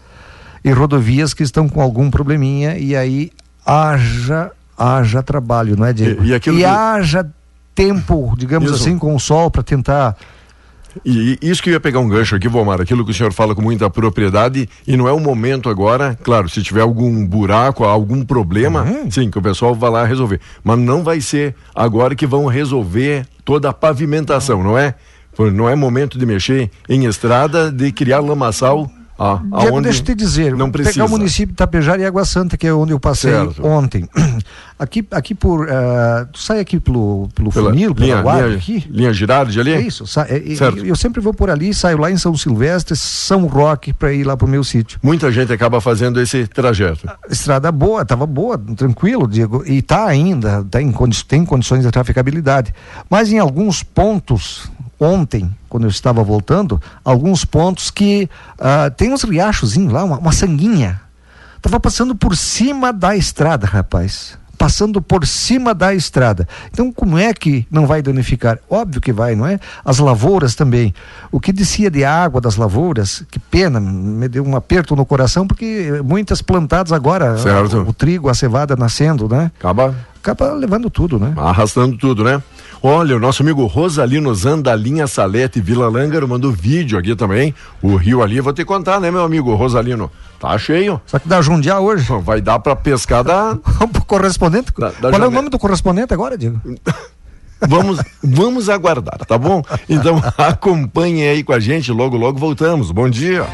[0.65, 3.33] e rodovias que estão com algum probleminha e aí
[3.67, 6.25] haja, haja trabalho, não é, Diego?
[6.25, 7.29] E, e, e haja
[7.75, 8.83] tempo, digamos Isso.
[8.83, 10.17] assim, com o sol para tentar
[11.05, 13.55] E isso que eu ia pegar um gancho aqui, Vomar, aquilo que o senhor fala
[13.55, 18.25] com muita propriedade, e não é o momento agora, claro, se tiver algum buraco, algum
[18.25, 20.41] problema, sim, que o pessoal vai lá resolver.
[20.63, 24.95] Mas não vai ser agora que vão resolver toda a pavimentação, não é?
[25.53, 30.15] Não é momento de mexer em estrada, de criar lamaçal a, Diego, deixa eu te
[30.15, 30.95] dizer, não precisa.
[30.95, 33.65] pegar o município de Tapejara e Água Santa, que é onde eu passei Certo.
[33.65, 34.09] ontem.
[34.77, 35.69] Aqui, aqui por.
[36.33, 38.85] tu sai aqui pelo, pelo Pela funil, pela linha, Guarda, linha, aqui.
[38.91, 39.73] linha Girardi ali?
[39.73, 40.05] É isso.
[40.29, 40.85] é- é- Certo.
[40.85, 44.37] eu sempre vou por ali, saio lá em São Silvestre, São Roque, para ir lá
[44.37, 44.99] pro meu sítio.
[45.01, 47.09] Muita gente acaba fazendo esse trajeto.
[47.31, 51.91] Estrada boa, tava boa, tranquilo, Diego, e tá ainda, tá em condi- tem condições de
[51.93, 52.75] traficabilidade.
[53.09, 59.23] Mas em alguns pontos, ontem, quando eu estava voltando, alguns pontos que ah, tem uns
[59.23, 61.01] riachozinhos lá, uma, uma sanguinha.
[61.63, 64.37] Tava passando por cima da estrada, rapaz.
[64.65, 66.49] Passando por cima da estrada.
[66.73, 68.59] Então, como é que não vai danificar?
[68.71, 69.61] Óbvio que vai, não é?
[69.85, 70.95] As lavouras também.
[71.31, 75.47] O que descia de água das lavouras, que pena, me deu um aperto no coração,
[75.47, 77.81] porque muitas plantadas agora, Certo.
[77.81, 79.53] o, o trigo, a cevada nascendo, né?
[79.59, 81.35] Acaba Acaba levando tudo, né?
[81.37, 82.43] arrastando tudo, né?
[82.87, 87.55] Olha, o nosso amigo Rosalino Zandalinha Salete Vila Lângaro mandou vídeo aqui também.
[87.81, 90.13] O rio ali, vou te contar, né, meu amigo Rosalino?
[90.39, 91.01] Tá cheio.
[91.07, 92.07] Só que dá jundiar hoje.
[92.23, 93.57] Vai dar pra pescar da.
[94.07, 94.71] Correspondente?
[94.77, 96.61] Da- da Qual é o nome do correspondente agora, Diego?
[97.67, 99.63] Vamos, vamos aguardar, tá bom?
[99.89, 102.91] Então acompanhem aí com a gente, logo, logo voltamos.
[102.91, 103.47] Bom dia.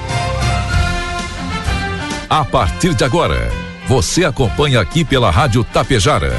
[2.28, 3.48] A partir de agora,
[3.86, 6.32] você acompanha aqui pela Rádio Tapejara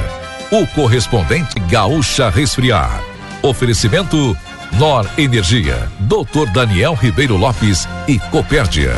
[0.51, 3.01] o correspondente Gaúcha Resfriar.
[3.41, 4.37] Oferecimento
[4.77, 6.51] Nor Energia, Dr.
[6.53, 8.91] Daniel Ribeiro Lopes e Copérdia.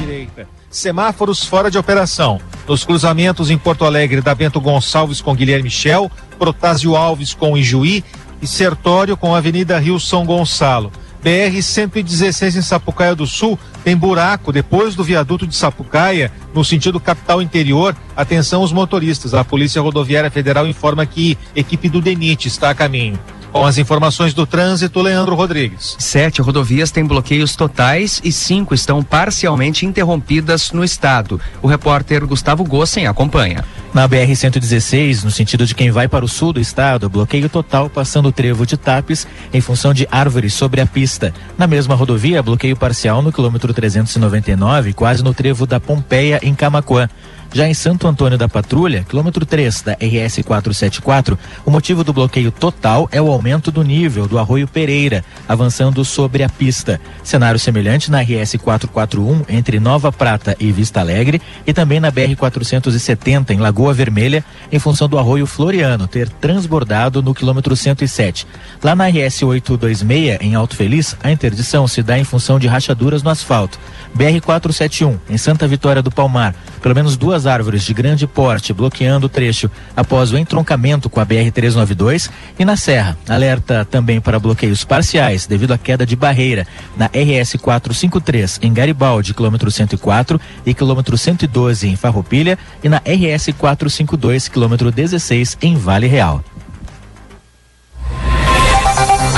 [0.00, 0.48] direita.
[0.68, 2.40] Semáforos fora de operação.
[2.66, 8.04] Nos cruzamentos em Porto Alegre da Bento Gonçalves com Guilherme Michel, Protásio Alves com Ijuí
[8.42, 10.90] e Sertório com Avenida Rio São Gonçalo.
[11.22, 16.98] BR 116 em Sapucaia do Sul tem buraco depois do viaduto de Sapucaia, no sentido
[16.98, 17.96] capital interior.
[18.16, 19.34] Atenção os motoristas.
[19.34, 23.18] A Polícia Rodoviária Federal informa que equipe do DENIT está a caminho.
[23.52, 25.96] Com as informações do trânsito, Leandro Rodrigues.
[25.98, 31.40] Sete rodovias têm bloqueios totais e cinco estão parcialmente interrompidas no estado.
[31.60, 33.64] O repórter Gustavo Gossen acompanha.
[33.92, 38.28] Na BR-116, no sentido de quem vai para o sul do estado, bloqueio total passando
[38.28, 41.34] o trevo de Tapes em função de árvores sobre a pista.
[41.58, 47.08] Na mesma rodovia, bloqueio parcial no quilômetro 399, quase no trevo da Pompeia, em Camaquã.
[47.52, 51.36] Já em Santo Antônio da Patrulha, quilômetro 3 da RS 474,
[51.66, 56.44] o motivo do bloqueio total é o aumento do nível do Arroio Pereira, avançando sobre
[56.44, 57.00] a pista.
[57.24, 62.36] Cenário semelhante na RS 441 entre Nova Prata e Vista Alegre e também na BR
[62.38, 68.46] 470 em Lagoa Vermelha, em função do Arroio Floriano ter transbordado no quilômetro 107.
[68.80, 73.24] Lá na RS 826 em Alto Feliz, a interdição se dá em função de rachaduras
[73.24, 73.76] no asfalto.
[74.14, 79.26] BR 471 em Santa Vitória do Palmar, pelo menos duas árvores de grande porte bloqueando
[79.26, 84.38] o trecho após o entroncamento com a BR 392 e na Serra, alerta também para
[84.38, 90.74] bloqueios parciais devido à queda de barreira na RS 453 em Garibaldi, quilômetro 104 e
[90.74, 96.42] quilômetro 112 em Farroupilha e na RS 452 quilômetro 16 em Vale Real.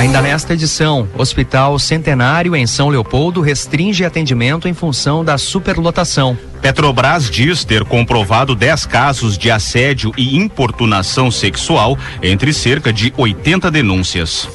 [0.02, 6.36] Ainda nesta edição, Hospital Centenário em São Leopoldo restringe atendimento em função da superlotação.
[6.60, 13.70] Petrobras diz ter comprovado 10 casos de assédio e importunação sexual entre cerca de 80
[13.70, 14.48] denúncias.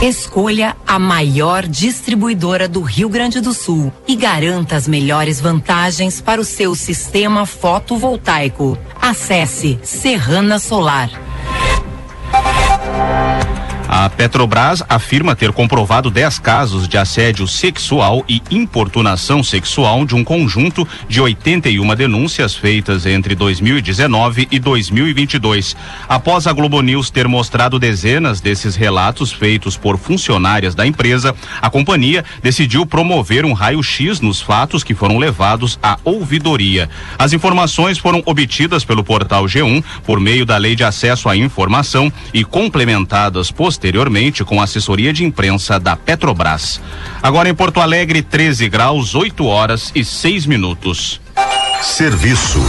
[0.00, 6.40] Escolha a maior distribuidora do Rio Grande do Sul e garanta as melhores vantagens para
[6.40, 8.78] o seu sistema fotovoltaico.
[8.98, 11.10] Acesse Serrana Solar.
[14.02, 20.24] A Petrobras afirma ter comprovado 10 casos de assédio sexual e importunação sexual de um
[20.24, 25.76] conjunto de 81 denúncias feitas entre 2019 e 2022.
[26.08, 31.68] Após a Globo News ter mostrado dezenas desses relatos feitos por funcionárias da empresa, a
[31.68, 36.88] companhia decidiu promover um raio-x nos fatos que foram levados à ouvidoria.
[37.18, 42.10] As informações foram obtidas pelo portal G1 por meio da Lei de Acesso à Informação
[42.32, 43.89] e complementadas posteriormente
[44.44, 46.80] com a assessoria de imprensa da Petrobras.
[47.22, 51.20] Agora em Porto Alegre, 13 graus, 8 horas e 6 minutos.
[51.82, 52.60] Serviço.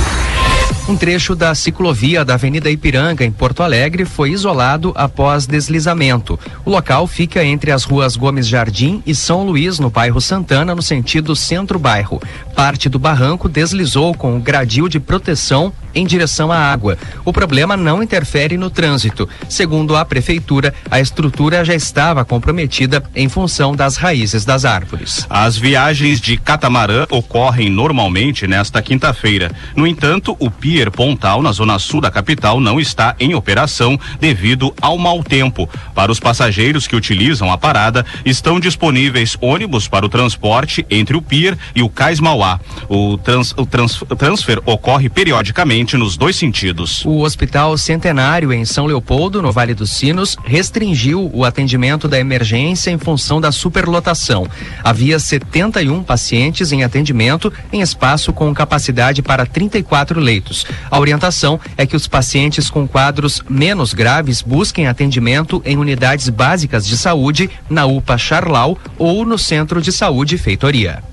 [0.90, 6.40] Um trecho da ciclovia da Avenida Ipiranga, em Porto Alegre, foi isolado após deslizamento.
[6.66, 10.82] O local fica entre as ruas Gomes Jardim e São Luís, no bairro Santana, no
[10.82, 12.20] sentido centro-bairro.
[12.56, 16.98] Parte do barranco deslizou com o gradil de proteção em direção à água.
[17.24, 19.28] O problema não interfere no trânsito.
[19.50, 25.26] Segundo a prefeitura, a estrutura já estava comprometida em função das raízes das árvores.
[25.30, 29.52] As viagens de catamarã ocorrem normalmente nesta quinta-feira.
[29.76, 34.74] No entanto, o Pier Pontal, na zona sul da capital, não está em operação devido
[34.82, 35.70] ao mau tempo.
[35.94, 41.22] Para os passageiros que utilizam a parada, estão disponíveis ônibus para o transporte entre o
[41.22, 42.58] Pier e o Cais Mauá.
[42.88, 47.04] O, trans, o, trans, transfer ocorre periodicamente nos dois sentidos.
[47.04, 52.92] O Hospital Centenário, em São Leopoldo, no Vale dos Sinos, restringiu o atendimento da emergência
[52.92, 54.48] em função da superlotação.
[54.82, 60.61] Havia 71 pacientes em atendimento em espaço com capacidade para 34 leitos.
[60.90, 66.86] A orientação é que os pacientes com quadros menos graves busquem atendimento em unidades básicas
[66.86, 71.04] de saúde, na UPA Charlau ou no Centro de Saúde Feitoria.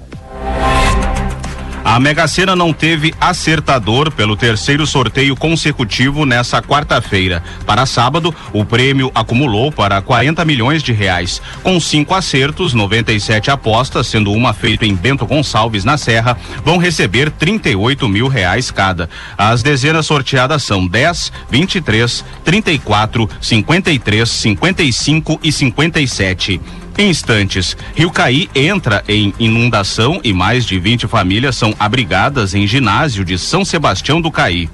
[1.88, 7.42] A Mega Sena não teve acertador pelo terceiro sorteio consecutivo nessa quarta-feira.
[7.64, 11.40] Para sábado, o prêmio acumulou para 40 milhões de reais.
[11.62, 17.30] Com cinco acertos, 97 apostas, sendo uma feita em Bento Gonçalves, na Serra, vão receber
[17.30, 19.08] 38 mil reais cada.
[19.38, 26.60] As dezenas sorteadas são 10, 23, 34, 53, 55 e 57.
[27.00, 32.66] Em instantes, Rio Caí entra em inundação e mais de 20 famílias são abrigadas em
[32.66, 34.68] ginásio de São Sebastião do Caí.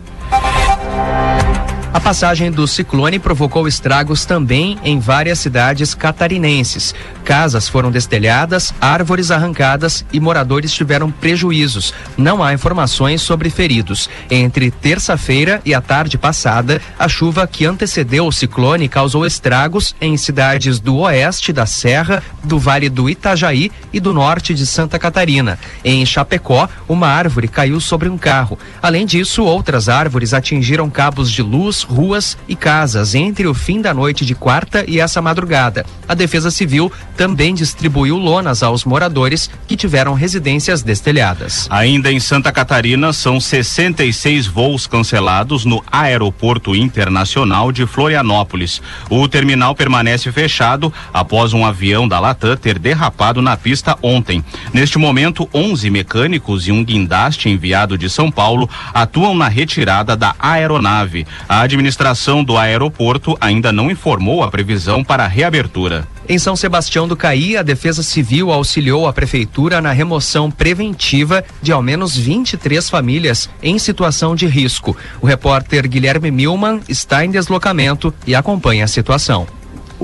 [1.95, 6.93] A passagem do ciclone provocou estragos também em várias cidades catarinenses.
[7.25, 11.95] Casas foram destelhadas, árvores arrancadas e moradores tiveram prejuízos.
[12.19, 14.11] Não há informações sobre feridos.
[14.29, 20.17] Entre terça-feira e a tarde passada, a chuva que antecedeu o ciclone causou estragos em
[20.17, 25.61] cidades do oeste da Serra, do Vale do Itajaí e do norte de Santa Catarina.
[25.85, 28.59] Em Chapecó, uma árvore caiu sobre um carro.
[28.83, 33.95] Além disso, outras árvores atingiram cabos de luz, ruas e casas entre o fim da
[33.95, 35.87] noite de quarta e essa madrugada.
[36.09, 41.67] A Defesa Civil também distribuiu lonas aos moradores que tiveram residências destelhadas.
[41.71, 48.83] Ainda em Santa Catarina, são 66 voos cancelados no Aeroporto Internacional de Florianópolis.
[49.09, 54.45] O terminal permanece fechado após um avião da Latam ter derrapado na pista ontem.
[54.73, 60.35] Neste momento, 11 mecânicos e um guindaste enviado de São Paulo atuam na retirada da
[60.39, 61.27] aeronave.
[61.49, 66.07] A administração do aeroporto ainda não informou a previsão para a reabertura.
[66.29, 71.73] Em São Sebastião do Caí, a Defesa Civil auxiliou a Prefeitura na remoção preventiva de
[71.73, 74.97] ao menos 23 famílias em situação de risco.
[75.21, 79.47] O repórter Guilherme Milman está em deslocamento e acompanha a situação.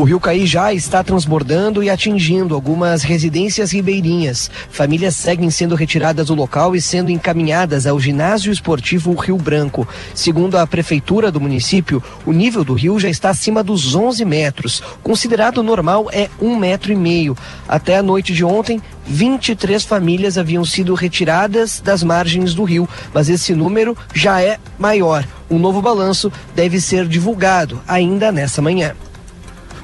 [0.00, 4.50] O rio Caí já está transbordando e atingindo algumas residências ribeirinhas.
[4.70, 9.86] Famílias seguem sendo retiradas do local e sendo encaminhadas ao ginásio esportivo Rio Branco.
[10.14, 14.82] Segundo a prefeitura do município, o nível do rio já está acima dos 11 metros.
[15.02, 17.36] Considerado normal é um metro e meio.
[17.68, 23.28] Até a noite de ontem, 23 famílias haviam sido retiradas das margens do rio, mas
[23.28, 25.28] esse número já é maior.
[25.50, 28.94] Um novo balanço deve ser divulgado ainda nessa manhã.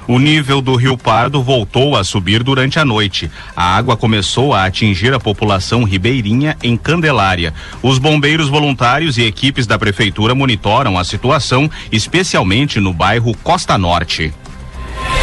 [0.07, 3.29] O nível do Rio Pardo voltou a subir durante a noite.
[3.53, 7.53] A água começou a atingir a população ribeirinha em Candelária.
[7.83, 14.33] Os bombeiros voluntários e equipes da prefeitura monitoram a situação, especialmente no bairro Costa Norte.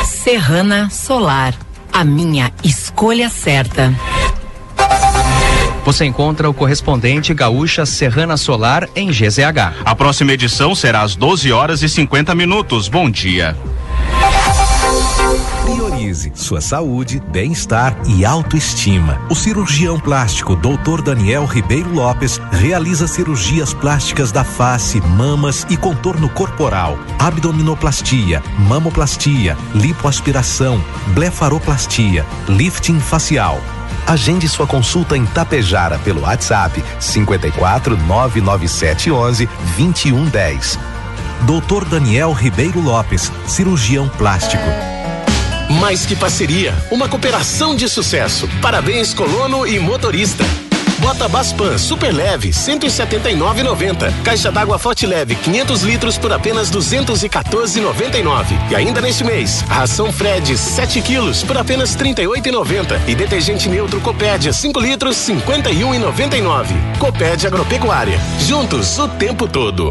[0.04, 1.54] Serrana Solar,
[1.90, 3.94] a minha escolha certa.
[5.84, 9.82] Você encontra o correspondente gaúcha Serrana Solar em GZH.
[9.84, 12.88] A próxima edição será às 12 horas e 50 minutos.
[12.88, 13.56] Bom dia.
[15.84, 19.20] Priorize sua saúde, bem-estar e autoestima.
[19.28, 21.02] O cirurgião plástico Dr.
[21.02, 30.82] Daniel Ribeiro Lopes realiza cirurgias plásticas da face, mamas e contorno corporal, abdominoplastia, mamoplastia, lipoaspiração,
[31.08, 33.60] blefaroplastia, lifting facial.
[34.06, 40.78] Agende sua consulta em Tapejara pelo WhatsApp 54 997 11 2110.
[41.42, 41.84] Dr.
[41.84, 44.93] Daniel Ribeiro Lopes, cirurgião plástico.
[45.68, 48.48] Mais que parceria, uma cooperação de sucesso.
[48.60, 50.44] Parabéns, colono e motorista.
[50.98, 54.12] Bota Baspan super leve 179,90.
[54.22, 58.70] Caixa d'água Forte Leve 500 litros por apenas 214,99.
[58.70, 64.52] E ainda neste mês, ração Fred 7 quilos por apenas 38,90 e detergente neutro Copédia
[64.52, 66.98] 5 litros 51,99.
[66.98, 68.18] Copédia Agropecuária.
[68.46, 69.90] Juntos o tempo todo.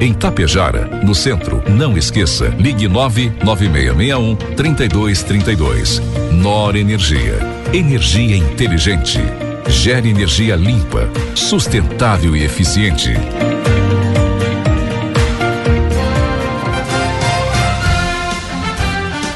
[0.00, 6.00] Em Tapejara, no centro, não esqueça, ligue 99661 3232.
[6.32, 7.38] Nor Energia.
[7.70, 9.20] Energia inteligente.
[9.68, 13.12] Gere energia limpa, sustentável e eficiente.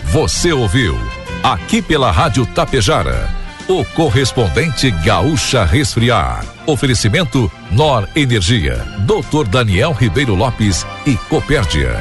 [0.04, 0.98] Você ouviu,
[1.42, 3.35] aqui pela Rádio Tapejara,
[3.68, 6.44] o correspondente Gaúcha Resfriar.
[6.66, 9.48] Oferecimento Nor Energia, Dr.
[9.48, 12.00] Daniel Ribeiro Lopes e Copérdia.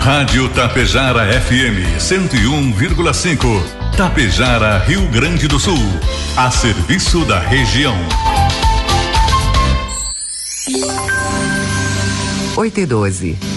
[0.00, 3.96] Rádio Tapejara FM 101,5.
[3.96, 5.74] Tapejara, Rio Grande do Sul.
[6.36, 7.96] A serviço da região.
[12.56, 13.55] 8 e 12.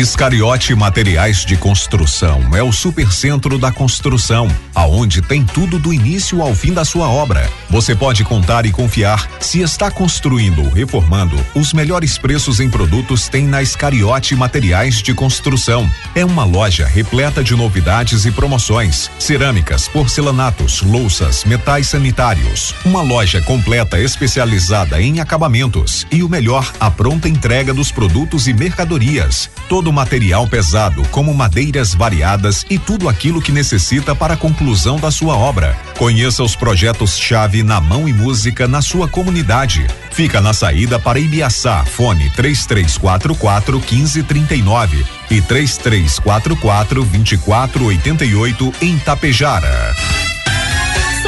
[0.00, 6.54] Iscariote Materiais de Construção é o supercentro da construção, aonde tem tudo do início ao
[6.54, 7.46] fim da sua obra.
[7.68, 13.28] Você pode contar e confiar se está construindo ou reformando, os melhores preços em produtos
[13.28, 15.86] tem na Iscariote Materiais de Construção.
[16.14, 22.74] É uma loja repleta de novidades e promoções: cerâmicas, porcelanatos, louças, metais sanitários.
[22.86, 28.54] Uma loja completa especializada em acabamentos e o melhor, a pronta entrega dos produtos e
[28.54, 29.50] mercadorias.
[29.68, 35.10] Todo material pesado, como madeiras variadas e tudo aquilo que necessita para a conclusão da
[35.10, 35.76] sua obra.
[35.98, 39.86] Conheça os projetos-chave na mão e música na sua comunidade.
[40.12, 50.29] Fica na saída para Ibiaçá, fone 3344 1539 e 3344 2488 em Tapejara.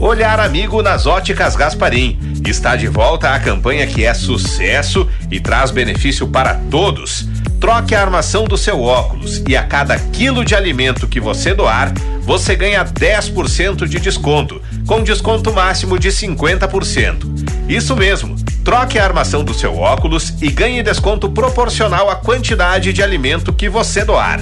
[0.00, 2.18] Olhar amigo nas óticas Gasparim.
[2.46, 7.28] Está de volta a campanha que é sucesso e traz benefício para todos.
[7.60, 11.92] Troque a armação do seu óculos e a cada quilo de alimento que você doar,
[12.22, 17.68] você ganha 10% de desconto, com desconto máximo de 50%.
[17.68, 23.02] Isso mesmo, troque a armação do seu óculos e ganhe desconto proporcional à quantidade de
[23.02, 24.40] alimento que você doar.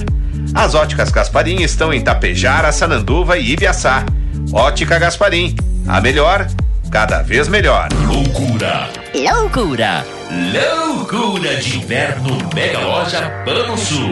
[0.53, 4.05] As óticas Gasparim estão em Tapejara, Sananduva e Ibiaçá.
[4.51, 5.55] Ótica Gasparim,
[5.87, 6.47] a melhor,
[6.89, 7.87] cada vez melhor.
[8.07, 8.89] Loucura!
[9.13, 10.05] Loucura!
[10.29, 14.11] Loucura de inverno Mega Loja Pano Sul.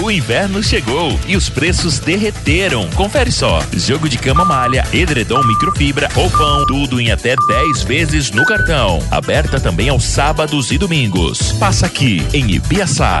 [0.00, 2.88] O inverno chegou e os preços derreteram.
[2.90, 8.44] Confere só: jogo de cama malha, edredom microfibra, roupão, tudo em até 10 vezes no
[8.44, 9.00] cartão.
[9.10, 11.52] Aberta também aos sábados e domingos.
[11.52, 13.20] Passa aqui em Ibiaçá.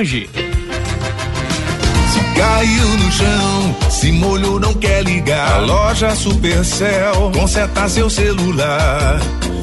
[2.35, 5.53] Caiu no chão, se molhou, não quer ligar.
[5.53, 9.19] A loja Supercell conserta seu celular.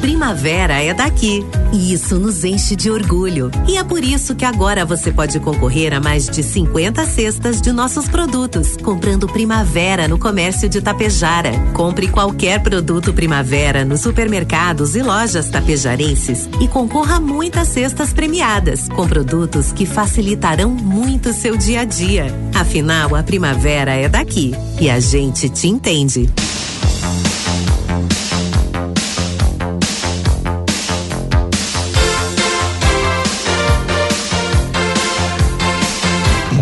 [0.00, 1.44] Primavera é daqui.
[1.72, 3.50] E isso nos enche de orgulho.
[3.68, 7.72] E é por isso que agora você pode concorrer a mais de 50 cestas de
[7.72, 11.52] nossos produtos, comprando Primavera no comércio de Tapejara.
[11.74, 18.88] Compre qualquer produto Primavera nos supermercados e lojas tapejarenses e concorra a muitas cestas premiadas,
[18.88, 22.26] com produtos que facilitarão muito seu dia a dia.
[22.54, 26.28] Afinal, a primavera é daqui e a gente te entende.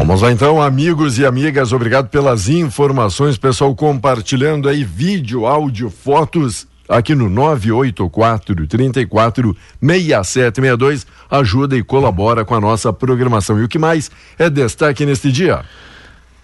[0.07, 6.65] Vamos lá então, amigos e amigas, obrigado pelas informações, pessoal compartilhando aí vídeo, áudio, fotos
[6.89, 13.59] aqui no 984 34 6762 ajuda e colabora com a nossa programação.
[13.59, 15.65] E o que mais é destaque neste dia?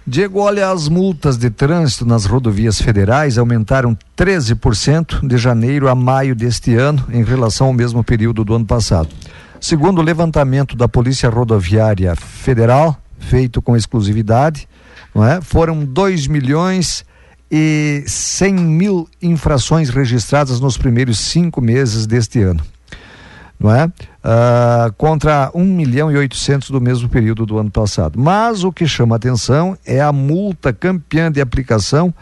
[0.05, 6.35] Diego, olha, as multas de trânsito nas rodovias federais aumentaram 13% de janeiro a maio
[6.35, 9.11] deste ano em relação ao mesmo período do ano passado.
[9.61, 14.69] Segundo o levantamento da Polícia Rodoviária Federal, feito com exclusividade,
[15.15, 15.41] não é?
[15.41, 17.05] Foram 2 milhões
[17.51, 22.63] e 100 mil infrações registradas nos primeiros cinco meses deste ano.
[23.61, 23.85] Não é?
[23.87, 28.19] Uh, contra 1 milhão e 800 do mesmo período do ano passado.
[28.19, 32.13] Mas o que chama atenção é a multa campeã de aplicação,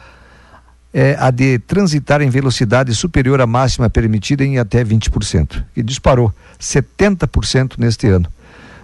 [0.92, 6.34] é a de transitar em velocidade superior à máxima permitida em até 20%, que disparou
[6.61, 8.28] 70% neste ano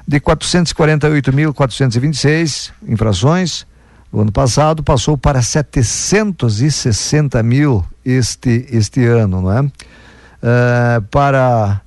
[0.06, 3.66] de 448.426 infrações
[4.12, 9.62] no ano passado, passou para 760 mil este, este ano, não é?
[9.62, 11.80] Uh, para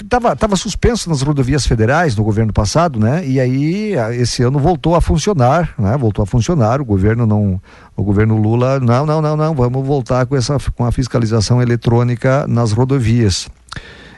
[0.00, 3.26] estava tava suspenso nas rodovias federais no governo passado, né?
[3.26, 5.96] E aí esse ano voltou a funcionar, né?
[5.96, 6.80] Voltou a funcionar.
[6.80, 7.60] O governo não,
[7.96, 9.54] o governo Lula não, não, não, não.
[9.54, 13.48] Vamos voltar com essa com a fiscalização eletrônica nas rodovias.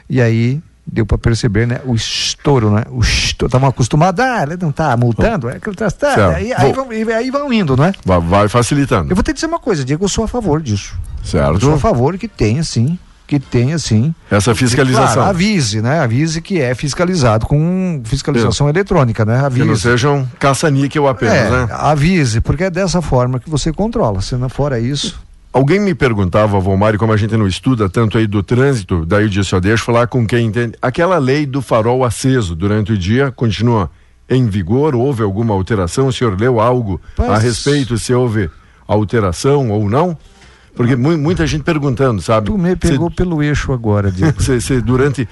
[0.09, 1.79] E aí deu para perceber, né?
[1.85, 2.83] O estouro, né?
[2.89, 6.53] O estouro, estavam acostumados, ah, ele não está multando, é que ele tá, tá aí,
[6.53, 7.93] aí, vão, aí vão indo, né?
[8.05, 9.11] Vai, vai, facilitando.
[9.11, 10.95] Eu vou te dizer uma coisa, Diego, eu sou a favor disso.
[11.23, 11.53] Certo.
[11.53, 14.13] Eu sou a favor que tenha, sim, que tenha, sim.
[14.29, 15.15] Essa fiscalização.
[15.15, 15.99] Claro, avise, né?
[16.01, 19.39] Avise que é fiscalizado com fiscalização eletrônica, né?
[19.39, 19.61] Avise.
[19.61, 21.67] Que não sejam caça-níquel apenas, é, né?
[21.71, 25.19] Avise, porque é dessa forma que você controla, se não fora isso...
[25.53, 29.29] Alguém me perguntava, Valmari, como a gente não estuda tanto aí do trânsito, daí eu
[29.29, 30.75] disse, ó, deixa eu falar com quem entende.
[30.81, 33.91] Aquela lei do farol aceso durante o dia continua
[34.27, 34.95] em vigor?
[34.95, 36.07] Houve alguma alteração?
[36.07, 37.29] O senhor leu algo Mas...
[37.29, 38.49] a respeito se houve
[38.87, 40.17] alteração ou não?
[40.75, 42.47] Porque mu muita gente perguntando, sabe?
[42.47, 43.15] Tu me pegou cê...
[43.15, 44.33] pelo eixo agora, Diego.
[44.41, 45.29] Você durante.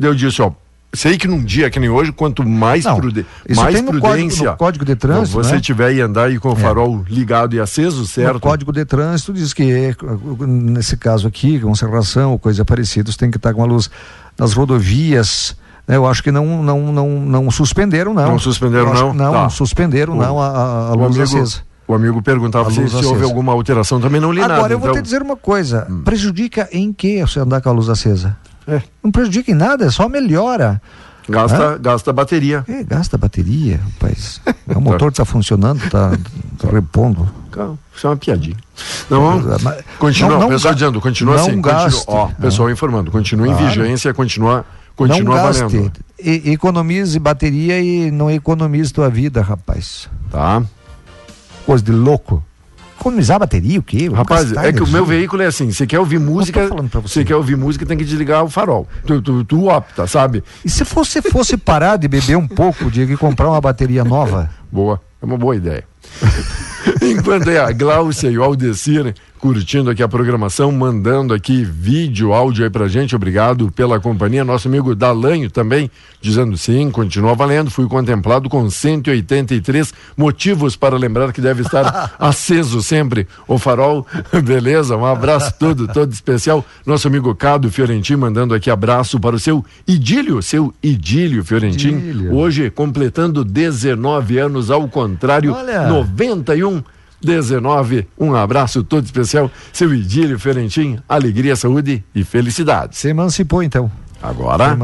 [0.00, 0.52] Eu disse, ó,
[0.94, 4.00] sei que num dia que nem hoje, quanto mais, não, prude mais prudência.
[4.00, 5.42] Código, no código de trânsito.
[5.42, 5.60] você né?
[5.60, 6.56] tiver e andar aí com o é.
[6.56, 7.12] farol é.
[7.12, 8.36] ligado e aceso, certo?
[8.36, 9.94] O código de trânsito diz que,
[10.46, 13.90] nesse caso aqui, conservação ou coisa parecida, tem que estar com a luz
[14.38, 15.56] nas rodovias.
[15.86, 15.96] Né?
[15.96, 18.28] Eu acho que não, não, não, não suspenderam, não.
[18.32, 19.14] Não suspenderam, não?
[19.14, 19.48] Não, tá.
[19.50, 21.62] suspenderam, o, não, a, a luz amigo, acesa.
[21.86, 24.60] O amigo perguntava se, se houve alguma alteração, também não li Agora, nada.
[24.60, 24.92] Agora, eu então...
[24.92, 26.02] vou te dizer uma coisa: hum.
[26.02, 28.36] prejudica em que você andar com a luz acesa?
[28.66, 28.82] É.
[29.02, 30.80] Não prejudica em nada, só melhora.
[31.28, 32.64] Gasta, gasta bateria.
[32.68, 34.40] É, gasta bateria, rapaz.
[34.74, 36.10] o motor está funcionando, está
[36.58, 37.28] tá repondo.
[37.96, 38.56] Isso é uma piadinha.
[39.08, 39.40] Não,
[39.98, 41.60] continua, não, não pessoal dizendo, continua assim.
[41.60, 43.62] Gaste, continua, ó, pessoal informando, continua claro.
[43.62, 45.92] em vigência, continua, continua não gaste, valendo.
[46.18, 50.08] E, economize bateria e não economize tua vida, rapaz.
[50.30, 50.62] Tá.
[51.64, 52.44] Coisa de louco
[53.04, 54.08] economizar bateria, o quê?
[54.08, 56.68] Rapaz, é que o meu veículo é assim, você quer ouvir música,
[57.02, 57.24] você.
[57.24, 58.88] quer ouvir música, tem que desligar o farol.
[59.06, 60.42] Tu, tu, tu opta, sabe?
[60.64, 64.50] E se você fosse parar de beber um pouco, Diego, e comprar uma bateria nova?
[64.72, 65.84] Boa, é uma boa ideia.
[67.02, 69.14] Enquanto é a Gláucia e o Aldecir
[69.44, 74.42] curtindo aqui a programação, mandando aqui vídeo, áudio aí pra gente, obrigado pela companhia.
[74.42, 77.70] Nosso amigo Dalanho também, dizendo sim, continua valendo.
[77.70, 84.06] Fui contemplado com 183 motivos para lembrar que deve estar aceso sempre o farol.
[84.42, 86.64] Beleza, um abraço todo, todo especial.
[86.86, 91.98] Nosso amigo Cado Fiorentin mandando aqui abraço para o seu Idílio, seu Idílio Fiorentin.
[91.98, 92.34] Idílio.
[92.34, 95.86] Hoje completando 19 anos, ao contrário, Olha.
[95.86, 96.82] 91
[97.24, 98.06] 19.
[98.18, 102.96] Um abraço todo especial, seu Idílio Ferentim, alegria, saúde e felicidade.
[102.96, 103.90] Se emancipou então.
[104.22, 104.74] Agora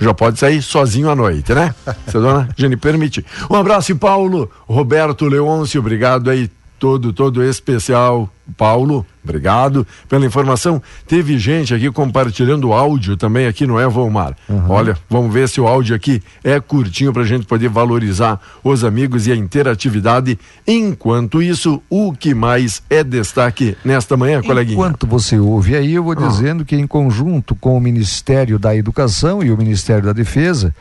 [0.00, 1.72] já pode sair sozinho à noite, né?
[2.08, 3.24] Se a dona Jenny permite.
[3.48, 8.30] Um abraço, Paulo, Roberto Leôncio, obrigado aí, todo, todo especial.
[8.56, 10.80] Paulo, Obrigado pela informação.
[11.06, 14.34] Teve gente aqui compartilhando áudio também aqui no Evo Omar.
[14.70, 18.84] Olha, vamos ver se o áudio aqui é curtinho para a gente poder valorizar os
[18.84, 20.38] amigos e a interatividade.
[20.66, 24.76] Enquanto isso, o que mais é destaque nesta manhã, coleguinha?
[24.78, 26.26] Enquanto você ouve aí, eu vou Ah.
[26.28, 30.74] dizendo que em conjunto com o Ministério da Educação e o Ministério da Defesa,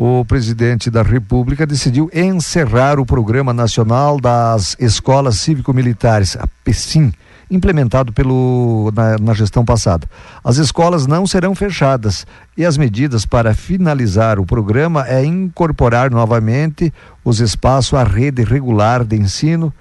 [0.00, 7.12] o presidente da República decidiu encerrar o Programa Nacional das Escolas Cívico-Militares, a PECIM,
[7.50, 10.06] implementado pelo, na, na gestão passada.
[10.44, 12.24] As escolas não serão fechadas
[12.56, 16.94] e as medidas para finalizar o programa é incorporar novamente
[17.24, 19.74] os espaços à rede regular de ensino,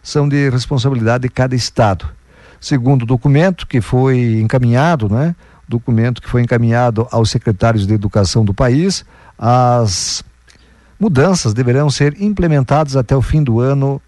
[0.00, 2.06] são de responsabilidade de cada estado.
[2.60, 5.34] Segundo o documento que foi encaminhado, né?
[5.68, 9.04] Documento que foi encaminhado aos secretários de educação do país,
[9.38, 10.22] as
[10.98, 14.00] mudanças deverão ser implementadas até o fim do ano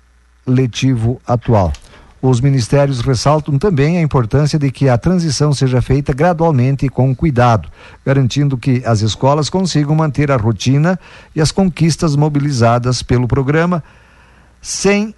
[0.46, 1.72] letivo atual.
[2.20, 7.14] Os ministérios ressaltam também a importância de que a transição seja feita gradualmente e com
[7.14, 7.68] cuidado,
[8.04, 10.98] garantindo que as escolas consigam manter a rotina
[11.34, 13.82] e as conquistas mobilizadas pelo programa,
[14.60, 15.14] sem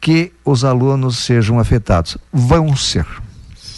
[0.00, 2.18] que os alunos sejam afetados.
[2.32, 3.06] Vão ser.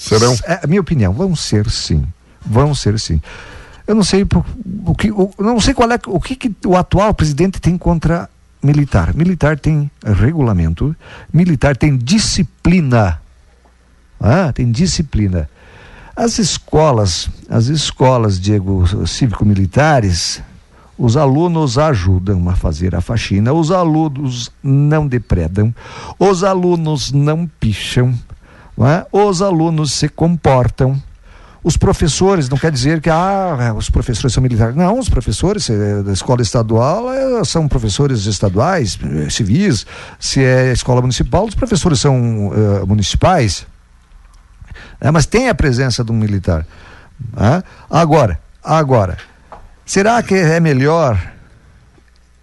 [0.08, 0.36] Serão?
[0.44, 2.04] É minha opinião, vão ser sim.
[2.44, 3.20] Vão ser sim.
[3.86, 4.44] Eu não sei por-
[4.86, 8.28] o que, o, não sei qual é o que, que o atual presidente tem contra
[8.62, 9.14] militar.
[9.14, 10.94] Militar tem regulamento,
[11.32, 13.20] militar tem disciplina.
[14.20, 15.48] Ah, tem disciplina.
[16.14, 20.42] As escolas, as escolas, Diego, cívico-militares,
[20.98, 25.72] os alunos ajudam a fazer a faxina, os alunos não depredam,
[26.18, 28.12] os alunos não picham,
[28.86, 29.06] é?
[29.10, 31.00] os alunos se comportam.
[31.62, 34.76] Os professores, não quer dizer que ah, os professores são militares.
[34.76, 39.84] Não, os professores eh, da escola estadual eh, são professores estaduais, eh, civis.
[40.20, 43.66] Se é escola municipal, os professores são eh, municipais.
[45.00, 46.64] É, mas tem a presença de um militar.
[47.36, 47.62] né?
[47.90, 49.18] Agora, agora,
[49.84, 51.20] será que é melhor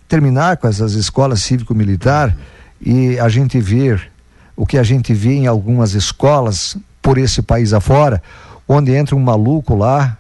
[0.08, 2.36] terminar com essas escolas cívico-militar
[2.80, 4.12] e a gente ver
[4.56, 8.22] o que a gente vê em algumas escolas por esse país afora,
[8.68, 10.18] onde entra um maluco lá,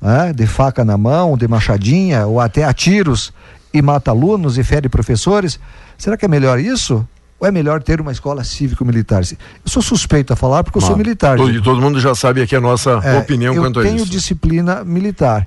[0.00, 3.32] né, de faca na mão, de machadinha ou até a tiros
[3.72, 5.58] e mata alunos e fere professores?
[5.98, 7.06] Será que é melhor isso?
[7.38, 9.22] Ou é melhor ter uma escola cívico-militar?
[9.30, 11.36] Eu sou suspeito a falar porque eu sou Mas militar.
[11.36, 11.50] todo-.
[11.52, 14.06] E todo mundo já sabe aqui a nossa É, opinião eu quanto a tenho isso.
[14.10, 15.46] disciplina militar.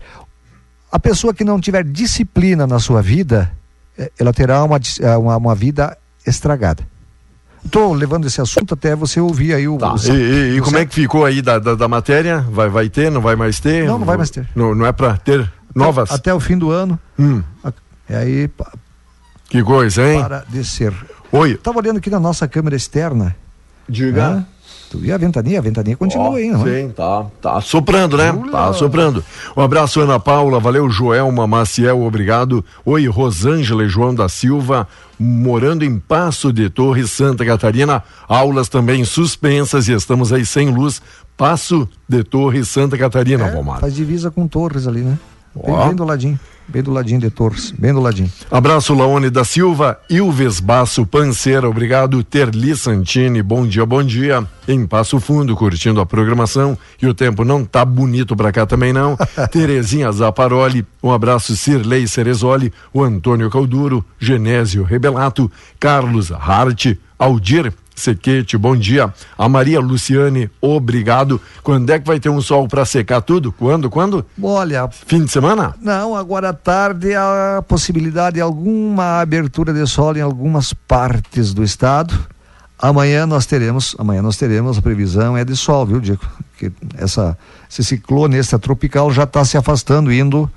[0.92, 3.52] A pessoa que não tiver disciplina na sua vida,
[3.98, 6.84] eh, ela terá uma, eh, uma, uma vida estragada.
[7.66, 9.76] Estou levando esse assunto até você ouvir aí o.
[9.76, 9.94] o Tá.
[9.96, 12.40] E, Sa- e- e o como é que ficou aí da, da, da matéria?
[12.50, 13.86] Vai, vai ter, não vai mais ter?
[13.86, 14.48] Não, não vai mais ter.
[14.56, 16.12] Não, não é para ter novas?
[16.12, 16.98] Até o fim do ano.
[17.18, 17.44] Hum.
[18.10, 18.50] E aí,
[19.50, 20.22] Que coisa, hein?
[20.22, 20.94] para descer.
[21.32, 21.52] Oi.
[21.52, 23.36] Estava olhando aqui na nossa câmera externa.
[23.88, 24.30] Diga.
[24.38, 24.46] né?
[24.98, 25.60] Viu a ventania?
[25.60, 26.82] A ventania continua Ó, aí, não é?
[26.82, 28.34] Sim, tá, tá soprando, né?
[28.52, 29.24] Tá soprando.
[29.56, 32.64] Um abraço, Ana Paula, valeu, Joelma Maciel, obrigado.
[32.86, 34.88] Oi, Rosângela e João da Silva,
[35.20, 38.04] morando em Passo de Torres, Santa Catarina.
[38.28, 41.02] Aulas também suspensas e estamos aí sem luz.
[41.38, 43.80] Passo de Torres, Santa Catarina, Valmar.
[43.80, 45.18] Faz divisa com Torres ali, né?
[45.56, 45.86] Bem, Ó.
[45.88, 46.40] bem do ladinho.
[46.70, 47.72] Bem do ladinho de Torres.
[47.72, 48.32] Bem do ladinho.
[48.52, 54.48] Abraço, Laone da Silva, Ilves Basso Panceira, obrigado, Terli Santini, bom dia, bom dia.
[54.68, 58.94] Em Passo Fundo, curtindo a programação, e o tempo não tá bonito pra cá também
[58.94, 59.18] não.
[59.52, 68.58] Terezinha Zaparoli, um abraço, Cirlei Cerezoli, o Antônio Calduro, Genésio Rebelato, Carlos Hart, Aldir Sequete,
[68.58, 69.14] bom dia.
[69.38, 71.40] A Maria Luciane, obrigado.
[71.62, 73.52] Quando é que vai ter um sol pra secar tudo?
[73.52, 74.26] Quando, quando?
[74.42, 75.76] Olha, Fim de semana?
[75.82, 81.54] Não, agora à tarde há a possibilidade de alguma abertura de sol em algumas partes
[81.54, 82.18] do estado.
[82.82, 86.22] Amanhã nós teremos, amanhã nós teremos, a previsão é de sol, viu, Diego?
[86.58, 87.38] Que essa,
[87.70, 90.50] esse ciclone extratropical já está se afastando, indo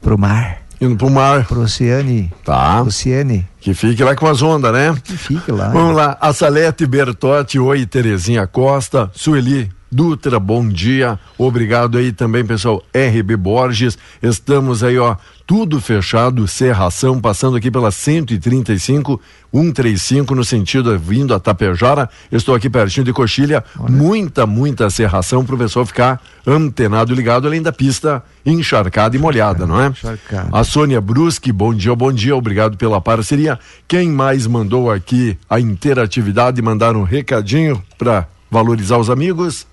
[0.00, 0.59] pro mar.
[0.80, 1.46] Indo pro mar.
[1.46, 2.32] Pro oceane.
[2.44, 2.82] Tá.
[2.82, 3.46] Oceane.
[3.60, 4.96] Que fique lá com as ondas, né?
[5.04, 5.68] Que fique lá.
[5.68, 12.44] Vamos lá, a Salete Bertotti, oi Terezinha Costa, Sueli Dutra, bom dia, obrigado aí também
[12.44, 19.20] pessoal, RB Borges, estamos aí ó, tudo fechado, serração, passando aqui pela 135,
[19.52, 25.58] 135 no sentido vindo a Tapejara, estou aqui pertinho de Coxilha, muita, muita serração pro
[25.58, 29.88] pessoal ficar antenado e ligado, além da pista encharcada e molhada, não é?
[29.88, 30.50] Encharcada.
[30.52, 33.58] A Sônia Brusque, bom dia, bom dia, obrigado pela parceria.
[33.88, 39.66] Quem mais mandou aqui a interatividade, mandar um recadinho para valorizar os amigos?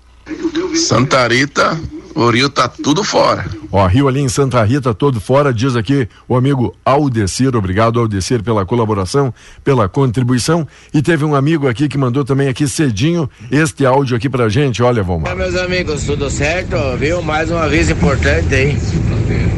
[0.74, 1.78] Santa Rita,
[2.14, 3.44] O rio tá tudo fora.
[3.70, 8.42] Ó, Rio ali em Santa Rita, todo fora, diz aqui o amigo Aldecir, obrigado Aldecir
[8.42, 10.66] pela colaboração, pela contribuição.
[10.92, 14.82] E teve um amigo aqui que mandou também aqui cedinho este áudio aqui pra gente,
[14.82, 16.76] olha, vamos É, meus amigos, tudo certo?
[16.98, 17.22] Viu?
[17.22, 18.76] Mais uma vez importante aí.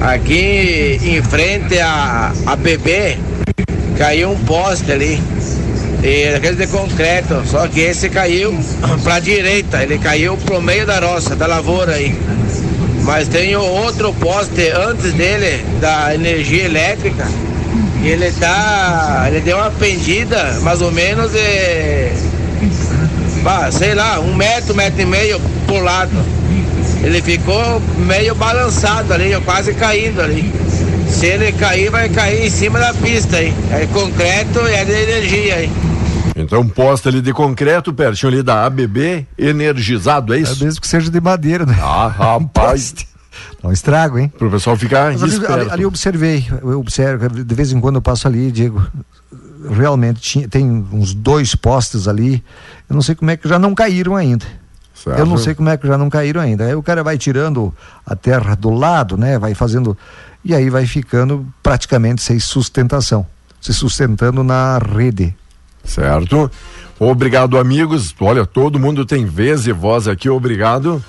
[0.00, 3.16] Aqui em frente a, a BB,
[3.96, 5.20] caiu um poste ali.
[6.03, 8.59] E daqueles de concreto, só que esse caiu
[9.03, 12.18] pra direita, ele caiu pro meio da roça, da lavoura aí.
[13.03, 17.26] Mas tem outro poste antes dele, da energia elétrica,
[18.03, 19.26] e ele tá.
[19.28, 22.12] ele deu uma pendida, mais ou menos, de.
[23.42, 26.12] bah, sei lá, um metro, metro e meio pro lado.
[27.03, 30.51] Ele ficou meio balançado ali, quase caindo ali.
[31.11, 33.55] Se ele cair, vai cair em cima da pista aí.
[33.70, 35.70] É concreto e é de energia aí.
[36.41, 40.62] Então, poste ali de concreto, pertinho ali da ABB, energizado, é isso?
[40.62, 41.76] É mesmo que seja de madeira, né?
[41.80, 42.95] Ah, rapaz.
[43.62, 44.32] Um estrago, hein?
[44.36, 47.97] Pro pessoal ficar Mas ali, ali, ali eu observei, eu observo, de vez em quando
[47.97, 48.84] eu passo ali, Diego,
[49.70, 52.43] realmente tinha, tem uns dois postes ali,
[52.88, 54.45] eu não sei como é que já não caíram ainda.
[55.03, 55.18] Certo.
[55.18, 56.66] Eu não sei como é que já não caíram ainda.
[56.66, 57.74] Aí o cara vai tirando
[58.05, 59.38] a terra do lado, né?
[59.38, 59.97] Vai fazendo.
[60.45, 63.26] E aí vai ficando praticamente sem sustentação.
[63.62, 65.34] Se sustentando na rede.
[65.85, 66.51] Certo?
[66.99, 68.14] Obrigado, amigos.
[68.20, 71.03] Olha, todo mundo tem vez e voz aqui, obrigado.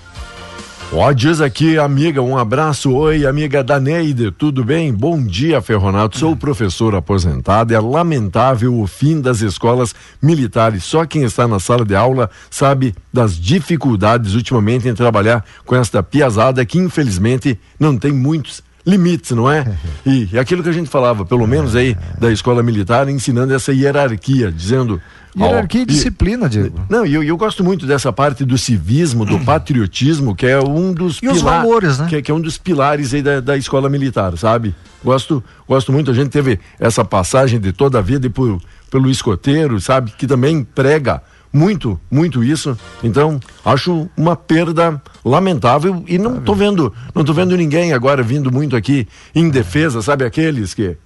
[0.94, 2.92] Ó, diz aqui, amiga, um abraço.
[2.92, 4.94] Oi, amiga Daneide, tudo bem?
[4.94, 6.18] Bom dia, Ferronato.
[6.18, 7.74] Sou professor aposentado.
[7.74, 10.84] É lamentável o fim das escolas militares.
[10.84, 16.04] Só quem está na sala de aula sabe das dificuldades ultimamente em trabalhar com esta
[16.04, 19.66] piazada que, infelizmente, não tem muitos limites, não é?
[20.04, 23.72] E, e aquilo que a gente falava, pelo menos aí da escola militar, ensinando essa
[23.72, 25.00] hierarquia, dizendo.
[25.38, 26.82] Hierarquia e disciplina, Diego.
[26.90, 30.92] Não, e eu, eu gosto muito dessa parte do civismo, do patriotismo, que é um
[30.92, 32.08] dos E os valores, né?
[32.10, 34.74] Que, é- que é um dos pilares aí da, da escola militar, sabe?
[35.04, 36.10] Gosto, gosto muito.
[36.10, 38.60] A gente teve essa passagem de toda a vida e por,
[38.90, 40.12] pelo escoteiro, sabe?
[40.18, 41.22] Que também prega
[41.54, 42.78] muito, muito isso.
[43.04, 48.52] Então, acho uma perda lamentável e não tô vendo, não tô vendo ninguém agora vindo
[48.52, 50.24] muito aqui em defesa, sabe?
[50.26, 50.98] Aqueles que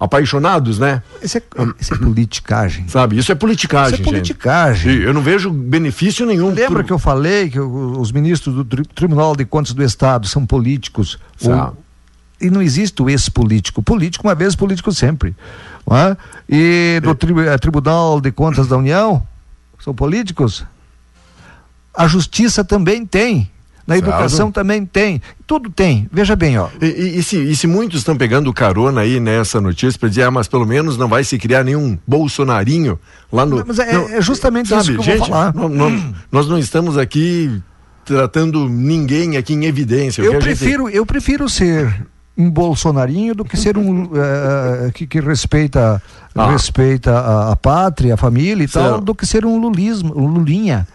[0.00, 1.02] apaixonados, né?
[1.22, 1.42] Isso é,
[1.80, 2.86] isso é politicagem.
[2.88, 3.18] Sabe?
[3.18, 3.94] Isso é politicagem.
[3.94, 4.04] Isso é gente.
[4.14, 4.92] politicagem.
[4.92, 6.52] E Eu não vejo benefício nenhum.
[6.54, 10.46] Lembra que eu falei que os ministros do Tri- Tribunal de Contas do Estado são
[10.46, 11.18] políticos?
[11.36, 11.76] São.
[12.40, 13.82] e não existe o ex-político.
[13.82, 15.34] Político uma vez, político sempre.
[15.90, 16.16] é?
[16.48, 19.26] E do tri- eh, Tribunal de Contas da União
[19.88, 20.64] são políticos?
[21.96, 23.50] A justiça também tem.
[23.86, 25.20] Na educação também tem.
[25.46, 26.06] Tudo tem.
[26.12, 26.68] Veja bem, ó.
[26.80, 30.24] E, e- e se, e se muitos estão pegando carona aí nessa notícia para dizer,
[30.24, 32.98] ah, mas pelo menos não vai se criar nenhum bolsonarinho
[33.32, 33.64] lá no.
[33.66, 35.54] Mas é- Não, é justamente isso que eu vou gente, falar.
[35.54, 37.62] nó- nó- Nós, não estamos aqui
[38.04, 40.20] tratando ninguém aqui em evidência.
[40.20, 42.06] Eu a gente- prefiro, eu prefiro ser
[42.38, 46.00] um bolsonarinho do que ser um eh, que, que respeita
[46.34, 46.52] Ah.
[46.52, 49.04] respeita a, a pátria, a família e tal, Certo.
[49.04, 50.86] do que ser um lulismo, um lulinha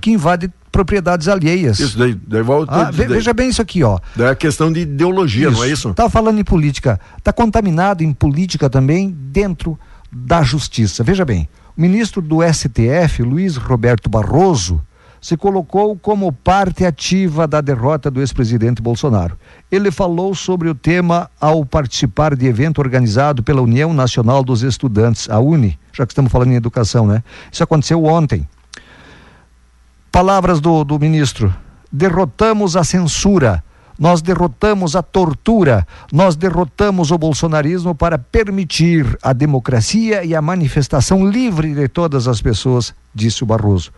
[0.00, 1.80] que invade propriedades alheias.
[1.80, 1.84] Ah.
[1.84, 2.72] Isso daí, daí volta.
[2.72, 3.98] Ah, ve- veja bem isso aqui, ó.
[4.18, 5.94] é questão de ideologia, não é isso?
[5.94, 9.78] Tá falando em política, tá contaminado em política também dentro
[10.10, 11.04] da justiça.
[11.04, 14.82] Veja bem, o ministro do STF, Luiz Roberto Barroso,
[15.20, 19.38] se colocou como parte ativa da derrota do ex-presidente Bolsonaro.
[19.70, 25.28] Ele falou sobre o tema ao participar de evento organizado pela União Nacional dos Estudantes,
[25.28, 27.22] a UNE, já que estamos falando em educação, né?
[27.50, 28.48] Isso aconteceu ontem.
[30.10, 31.54] Palavras do, do ministro:
[31.92, 33.62] derrotamos a censura,
[33.98, 41.28] nós derrotamos a tortura, nós derrotamos o bolsonarismo para permitir a democracia e a manifestação
[41.28, 43.90] livre de todas as pessoas, disse o Barroso.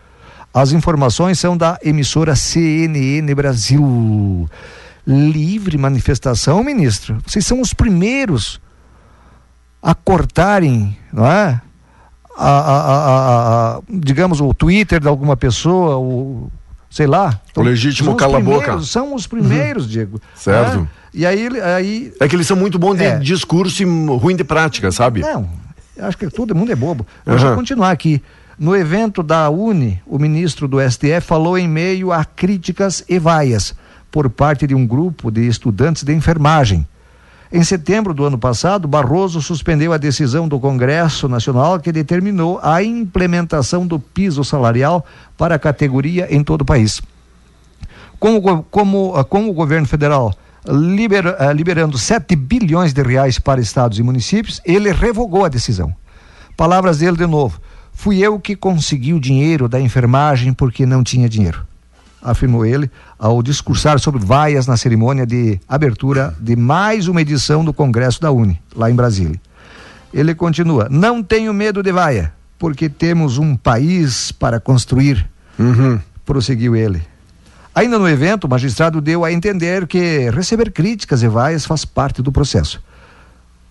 [0.53, 4.49] As informações são da emissora CNN Brasil.
[5.07, 7.17] Livre manifestação, ministro.
[7.25, 8.59] Vocês são os primeiros
[9.81, 11.59] a cortarem, não é?
[12.37, 16.51] A, a- a- digamos, o Twitter de alguma pessoa, o
[16.89, 17.39] sei lá.
[17.55, 18.59] O legítimo são os cala a boca.
[18.59, 20.19] primeiros, São os primeiros, Diego.
[20.35, 20.81] Certo.
[20.81, 20.87] né?
[21.13, 22.13] E aí, aí.
[22.19, 23.17] É que eles são muito bons de É.
[23.17, 25.21] discurso e ruim de prática, sabe?
[25.21, 25.49] Não,
[25.99, 27.05] acho que todo mundo é bobo.
[27.25, 27.55] Vamos Aham.
[27.55, 28.21] continuar aqui.
[28.61, 33.73] No evento da Uni, o ministro do STF falou em meio a críticas e vaias
[34.11, 36.87] por parte de um grupo de estudantes de enfermagem.
[37.51, 42.83] Em setembro do ano passado, Barroso suspendeu a decisão do Congresso Nacional que determinou a
[42.83, 45.03] implementação do piso salarial
[45.35, 47.01] para a categoria em todo o país.
[48.19, 50.35] Como, ah, com o governo federal
[50.67, 55.91] libera- ah, liberando 7 bilhões de reais para estados e municípios, ele revogou a decisão.
[56.55, 57.59] Palavras dele de novo.
[58.01, 61.63] Fui eu que consegui o dinheiro da enfermagem porque não tinha dinheiro.
[62.19, 62.89] afirmou ele,
[63.19, 68.31] ao discursar sobre vaias na cerimônia de abertura de mais uma edição do Congresso da
[68.31, 69.39] Uni, lá em Brasília.
[70.11, 75.29] Ele continua: Não tenho medo de vaia, porque temos um país para construir.
[75.59, 75.99] Uhum.
[76.25, 77.03] Prosseguiu ele.
[77.75, 82.23] Ainda no evento, o magistrado deu a entender que receber críticas e vaias faz parte
[82.23, 82.81] do processo.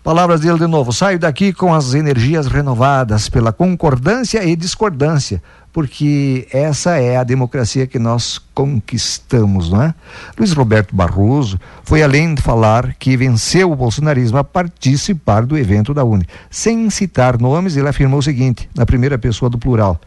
[0.02, 6.48] Palavras dele de novo: saio daqui com as energias renovadas pela concordância e discordância, porque
[6.50, 9.94] essa é a democracia que nós conquistamos, não é?
[10.38, 15.92] Luiz Roberto Barroso foi além de falar que venceu o bolsonarismo a participar do evento
[15.92, 16.26] da Uni.
[16.48, 20.00] Sem citar nomes, ele afirmou o seguinte, na primeira pessoa do plural,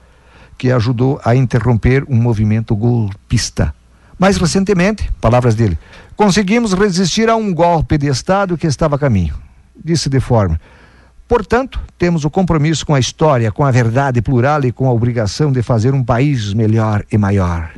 [0.58, 3.72] que ajudou a interromper um movimento golpista.
[4.18, 5.78] Mais recentemente, palavras dele,
[6.16, 9.53] conseguimos resistir a um golpe de Estado que estava a caminho.
[9.84, 10.60] Disse de forma.
[11.28, 15.52] Portanto, temos o compromisso com a história, com a verdade plural e com a obrigação
[15.52, 17.72] de fazer um país melhor e maior.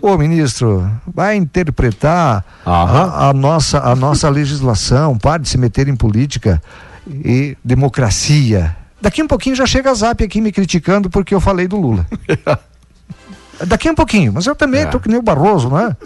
[0.00, 5.96] Ô ministro, vai interpretar a, a nossa, a nossa legislação, pare de se meter em
[5.96, 6.62] política
[7.06, 8.76] e democracia.
[9.00, 12.06] Daqui um pouquinho já chega a Zap aqui me criticando porque eu falei do Lula.
[13.66, 15.96] Daqui um pouquinho, mas eu também estou que nem o Barroso, não é?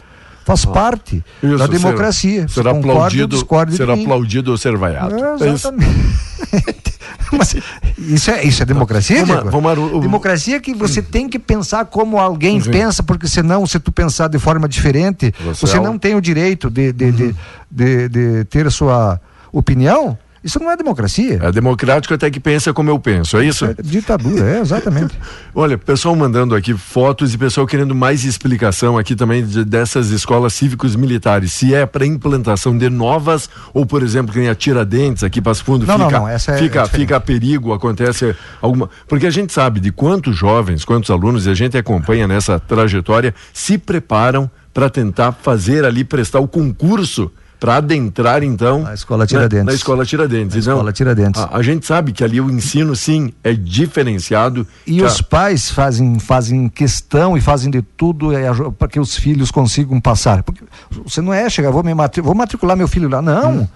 [0.50, 2.48] Faz parte Isso, da será- democracia.
[2.48, 5.14] Se Será, concorda ou aplaudido, discorda de será aplaudido ou ser vaiado.
[5.44, 5.70] É, isso.
[7.32, 7.54] Mas
[7.98, 9.50] isso é, isso é democracia, Vamos- Diego?
[9.50, 13.78] vamos- o- Democracia é que você tem que pensar como alguém pensa, porque senão, se
[13.78, 17.12] tu pensar de forma diferente, Você você, é um- não tem o direito de, de,
[17.12, 17.34] de,
[17.70, 19.20] de, de ter sua
[19.52, 20.18] opinião.
[20.42, 21.38] Isso não é democracia.
[21.42, 23.66] É democrático até que pensa como eu penso, é isso?
[23.82, 25.14] ditadura, é, exatamente.
[25.54, 30.54] Olha, pessoal mandando aqui fotos e pessoal querendo mais explicação aqui também de- dessas escolas
[30.54, 31.52] cívicos militares.
[31.52, 35.62] Se é para implantação de novas ou, por exemplo, que nem a Tiradentes aqui Passo
[35.62, 38.88] Fundo Não, não, fica, não, essa é- fica, é fica a perigo, acontece alguma.
[39.06, 43.34] Porque a gente sabe de quantos jovens, quantos alunos, e a gente acompanha nessa trajetória,
[43.52, 47.30] se preparam para tentar fazer ali, prestar o concurso
[47.60, 49.58] para adentrar então na escola Tiradentes.
[49.66, 50.54] na, na escola Tiradentes.
[50.56, 51.40] Na Então, escola Tiradentes.
[51.42, 55.70] A, a gente sabe que ali o ensino sim é diferenciado E a- os pais
[55.70, 58.30] fazem, fazem questão e fazem de tudo
[58.78, 60.42] para que os filhos consigam passar.
[60.42, 60.64] Porque
[61.04, 61.92] você não é chegar, vou, me
[62.22, 63.20] vou matricular meu filho lá.
[63.20, 63.68] Não.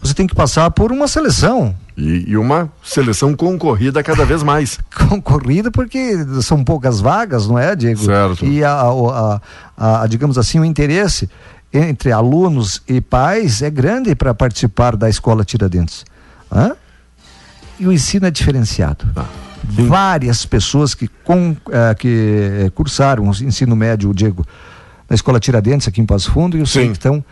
[0.00, 1.74] Você tem que passar por uma seleção.
[1.96, 4.78] E, e uma seleção concorrida cada vez mais.
[5.08, 8.00] Concorrida porque são poucas vagas, não é, Diego?
[8.00, 8.44] Certo.
[8.44, 9.40] E a, a-
[9.78, 11.30] a- a- digamos assim, o interesse
[11.74, 16.04] entre alunos e pais é grande para participar da escola Tiradentes.
[16.50, 16.76] Hã?
[17.80, 19.04] E o ensino é diferenciado.
[19.64, 24.46] Várias pessoas que, com, eh, que eh, cursaram o ensino médio, Diego,
[25.10, 27.24] na escola Tiradentes, aqui em Passo Fundo, e eu sei que estão,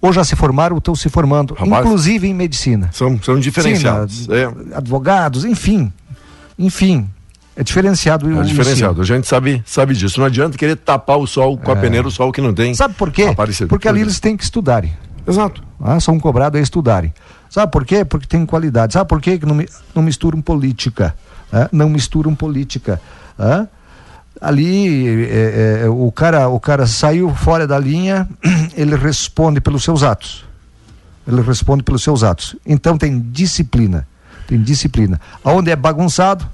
[0.00, 2.90] ou já se formaram ou estão se formando, Rapaz, inclusive em medicina.
[2.92, 4.26] São, são diferenciados.
[4.26, 4.28] Sim,
[4.68, 5.92] na- advogados, enfim.
[6.56, 7.08] Enfim.
[7.56, 9.02] É diferenciado É diferenciado.
[9.02, 10.18] A gente sabe, sabe disso.
[10.20, 12.74] Não adianta querer tapar o sol com a peneira, o sol que não tem.
[12.74, 13.24] Sabe por quê?
[13.24, 13.68] Aparecido.
[13.68, 14.96] Porque ali eles têm que estudarem.
[15.26, 15.62] Exato.
[15.80, 17.12] Ah, são cobrados a estudarem.
[17.50, 18.04] Sabe por quê?
[18.04, 18.92] Porque tem qualidade.
[18.94, 19.38] Sabe por quê?
[19.38, 21.14] Que não, mi- não misturam política.
[21.52, 21.68] ah?
[21.72, 23.00] Não misturam política.
[23.38, 23.66] ah?
[24.40, 28.26] Ali é, é, o, cara, o cara saiu fora da linha,
[28.74, 30.44] ele responde pelos seus atos.
[31.26, 32.56] Ele responde pelos seus atos.
[32.64, 34.06] Então tem disciplina.
[34.46, 35.20] Tem disciplina.
[35.44, 36.46] Aonde é bagunçado,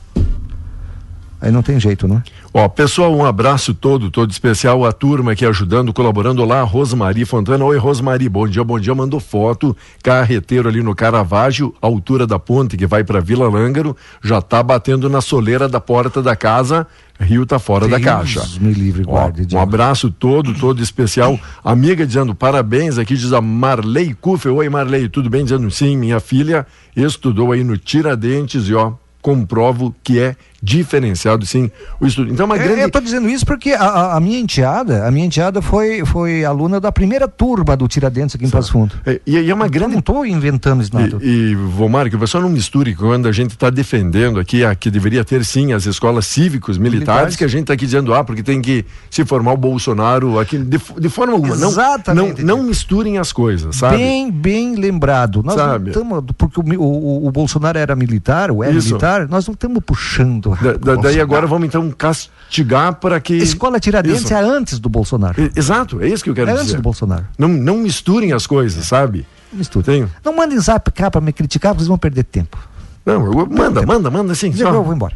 [1.40, 2.22] aí não tem jeito, né?
[2.52, 7.64] Ó, pessoal, um abraço todo, todo especial à turma aqui ajudando, colaborando lá, Rosmari Fontana.
[7.64, 8.94] Oi, Rosmari, bom dia, bom dia.
[8.94, 14.40] Mandou foto, carreteiro ali no Caravaggio, altura da ponte que vai para Vila Lângaro, já
[14.40, 16.86] tá batendo na soleira da porta da casa,
[17.18, 18.42] Rio tá fora da Deus caixa.
[18.60, 21.38] me livre, Ó, guarde, um abraço todo, todo especial.
[21.64, 24.52] Amiga dizendo parabéns aqui, diz a Marley Kuffer.
[24.52, 25.44] Oi, Marley, tudo bem?
[25.44, 30.36] Dizendo sim, minha filha estudou aí no Tiradentes e ó, comprovo que é
[30.66, 32.32] diferenciado sim o estudo.
[32.32, 32.80] Então, uma É, grande.
[32.80, 36.80] Eu estou dizendo isso porque a, a- minha enteada, a minha enteada foi, foi aluna
[36.80, 38.94] da primeira turma do Tiradentes aqui em Passo Fundo.
[39.06, 39.92] É, e, e é uma grande.
[39.92, 41.18] Não estou inventando isso nada.
[41.22, 44.74] E, e Vomar, que o pessoal não misture quando a gente está defendendo aqui a,
[44.74, 47.36] que deveria ter sim as escolas cívicos militares, Militares.
[47.36, 50.58] que a gente está aqui dizendo, ah, porque tem que se formar o Bolsonaro aqui,
[50.58, 51.54] de, de forma alguma.
[51.54, 52.42] Não, Exatamente.
[52.42, 53.96] não, não misturem as coisas, sabe?
[53.98, 55.42] Bem, bem lembrado.
[55.44, 55.84] Nós Sabe?
[55.84, 59.82] não estamos, porque o, o- o- Bolsonaro era militar, ou é militar, nós não estamos
[59.84, 60.55] puxando.
[60.60, 63.34] Da- da- daí agora vamos então castigar para que.
[63.34, 64.34] Escola Tiradentes Isso.
[64.34, 65.40] é antes do Bolsonaro.
[65.40, 66.62] E- Exato, é isso que eu quero É dizer.
[66.64, 67.24] antes do Bolsonaro.
[67.38, 69.26] Não, não misturem as coisas, sabe?
[69.52, 69.84] Mistura.
[69.84, 70.10] Tenho.
[70.24, 72.58] Não mandem zap cá para me criticar, vocês vão perder tempo.
[73.04, 74.50] Não, eu- manda, manda, manda sim.
[74.50, 74.76] Diego, só.
[74.76, 75.14] eu vou embora.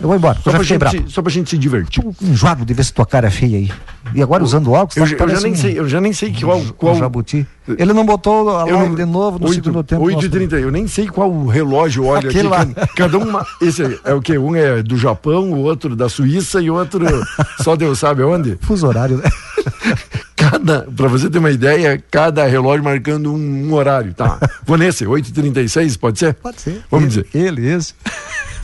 [0.00, 0.36] Eu vou embora.
[0.42, 0.96] Só pra, bravo.
[0.96, 2.04] gente, se- só pra gente se divertir.
[2.20, 3.70] Enjoado de ver se tua cara é feia aí.
[4.14, 6.12] E agora usando óculos, Eu, tá já- eu já nem um- sei, eu já nem
[6.12, 6.58] sei qual.
[6.58, 7.46] um qual jabuti.
[7.78, 10.02] Ele não botou a Eu live não- de novo no oito- segundo tempo.
[10.02, 10.28] 8 e nosso.
[10.30, 12.62] 30 eu nem sei qual relógio olha Aquele lá.
[12.62, 12.74] aqui.
[12.74, 13.46] Cada, cada uma.
[13.60, 14.36] Esse é o que?
[14.36, 17.04] Um é do Japão, o outro da Suíça e o outro
[17.62, 18.58] só Deus sabe onde.
[18.60, 19.24] Fuso horário, né?
[20.52, 24.12] Cada, pra você ter uma ideia, cada relógio marcando um, um horário.
[24.12, 24.38] Tá.
[24.66, 26.34] Vou nesse, 8h36, pode ser?
[26.34, 26.82] Pode ser.
[26.90, 27.46] Vamos ele, dizer.
[27.46, 27.94] Ele, esse.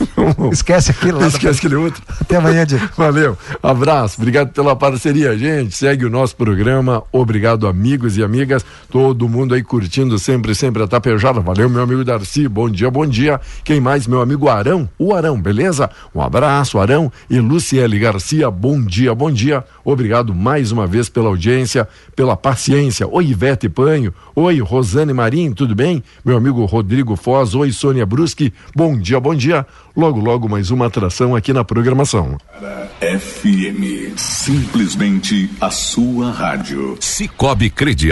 [0.51, 1.27] Esquece aquele lá.
[1.27, 2.01] Esquece aquele outro.
[2.21, 2.87] Até amanhã, Diego.
[2.95, 5.75] Valeu, abraço, obrigado pela parceria, gente.
[5.75, 8.65] Segue o nosso programa, obrigado, amigos e amigas.
[8.89, 11.39] Todo mundo aí curtindo sempre, sempre a tapejada.
[11.39, 13.39] Valeu, meu amigo Darcy, bom dia, bom dia.
[13.63, 14.07] Quem mais?
[14.07, 15.89] Meu amigo Arão, o Arão, beleza?
[16.13, 19.63] Um abraço, Arão e Luciele Garcia, bom dia, bom dia.
[19.83, 21.78] Obrigado mais uma vez pela audiência,
[22.15, 23.07] pela paciência.
[23.07, 24.13] Oi, Ivete Panho.
[24.35, 26.03] Oi, Rosane Marim, tudo bem?
[26.23, 27.53] Meu amigo Rodrigo Foz.
[27.55, 28.53] Oi, Sônia Bruschi.
[28.75, 29.65] Bom dia, bom dia.
[29.95, 32.37] Logo, logo, mais uma atração aqui na programação.
[33.01, 36.97] FM, simplesmente a sua rádio.
[36.99, 38.07] Cicobi Credi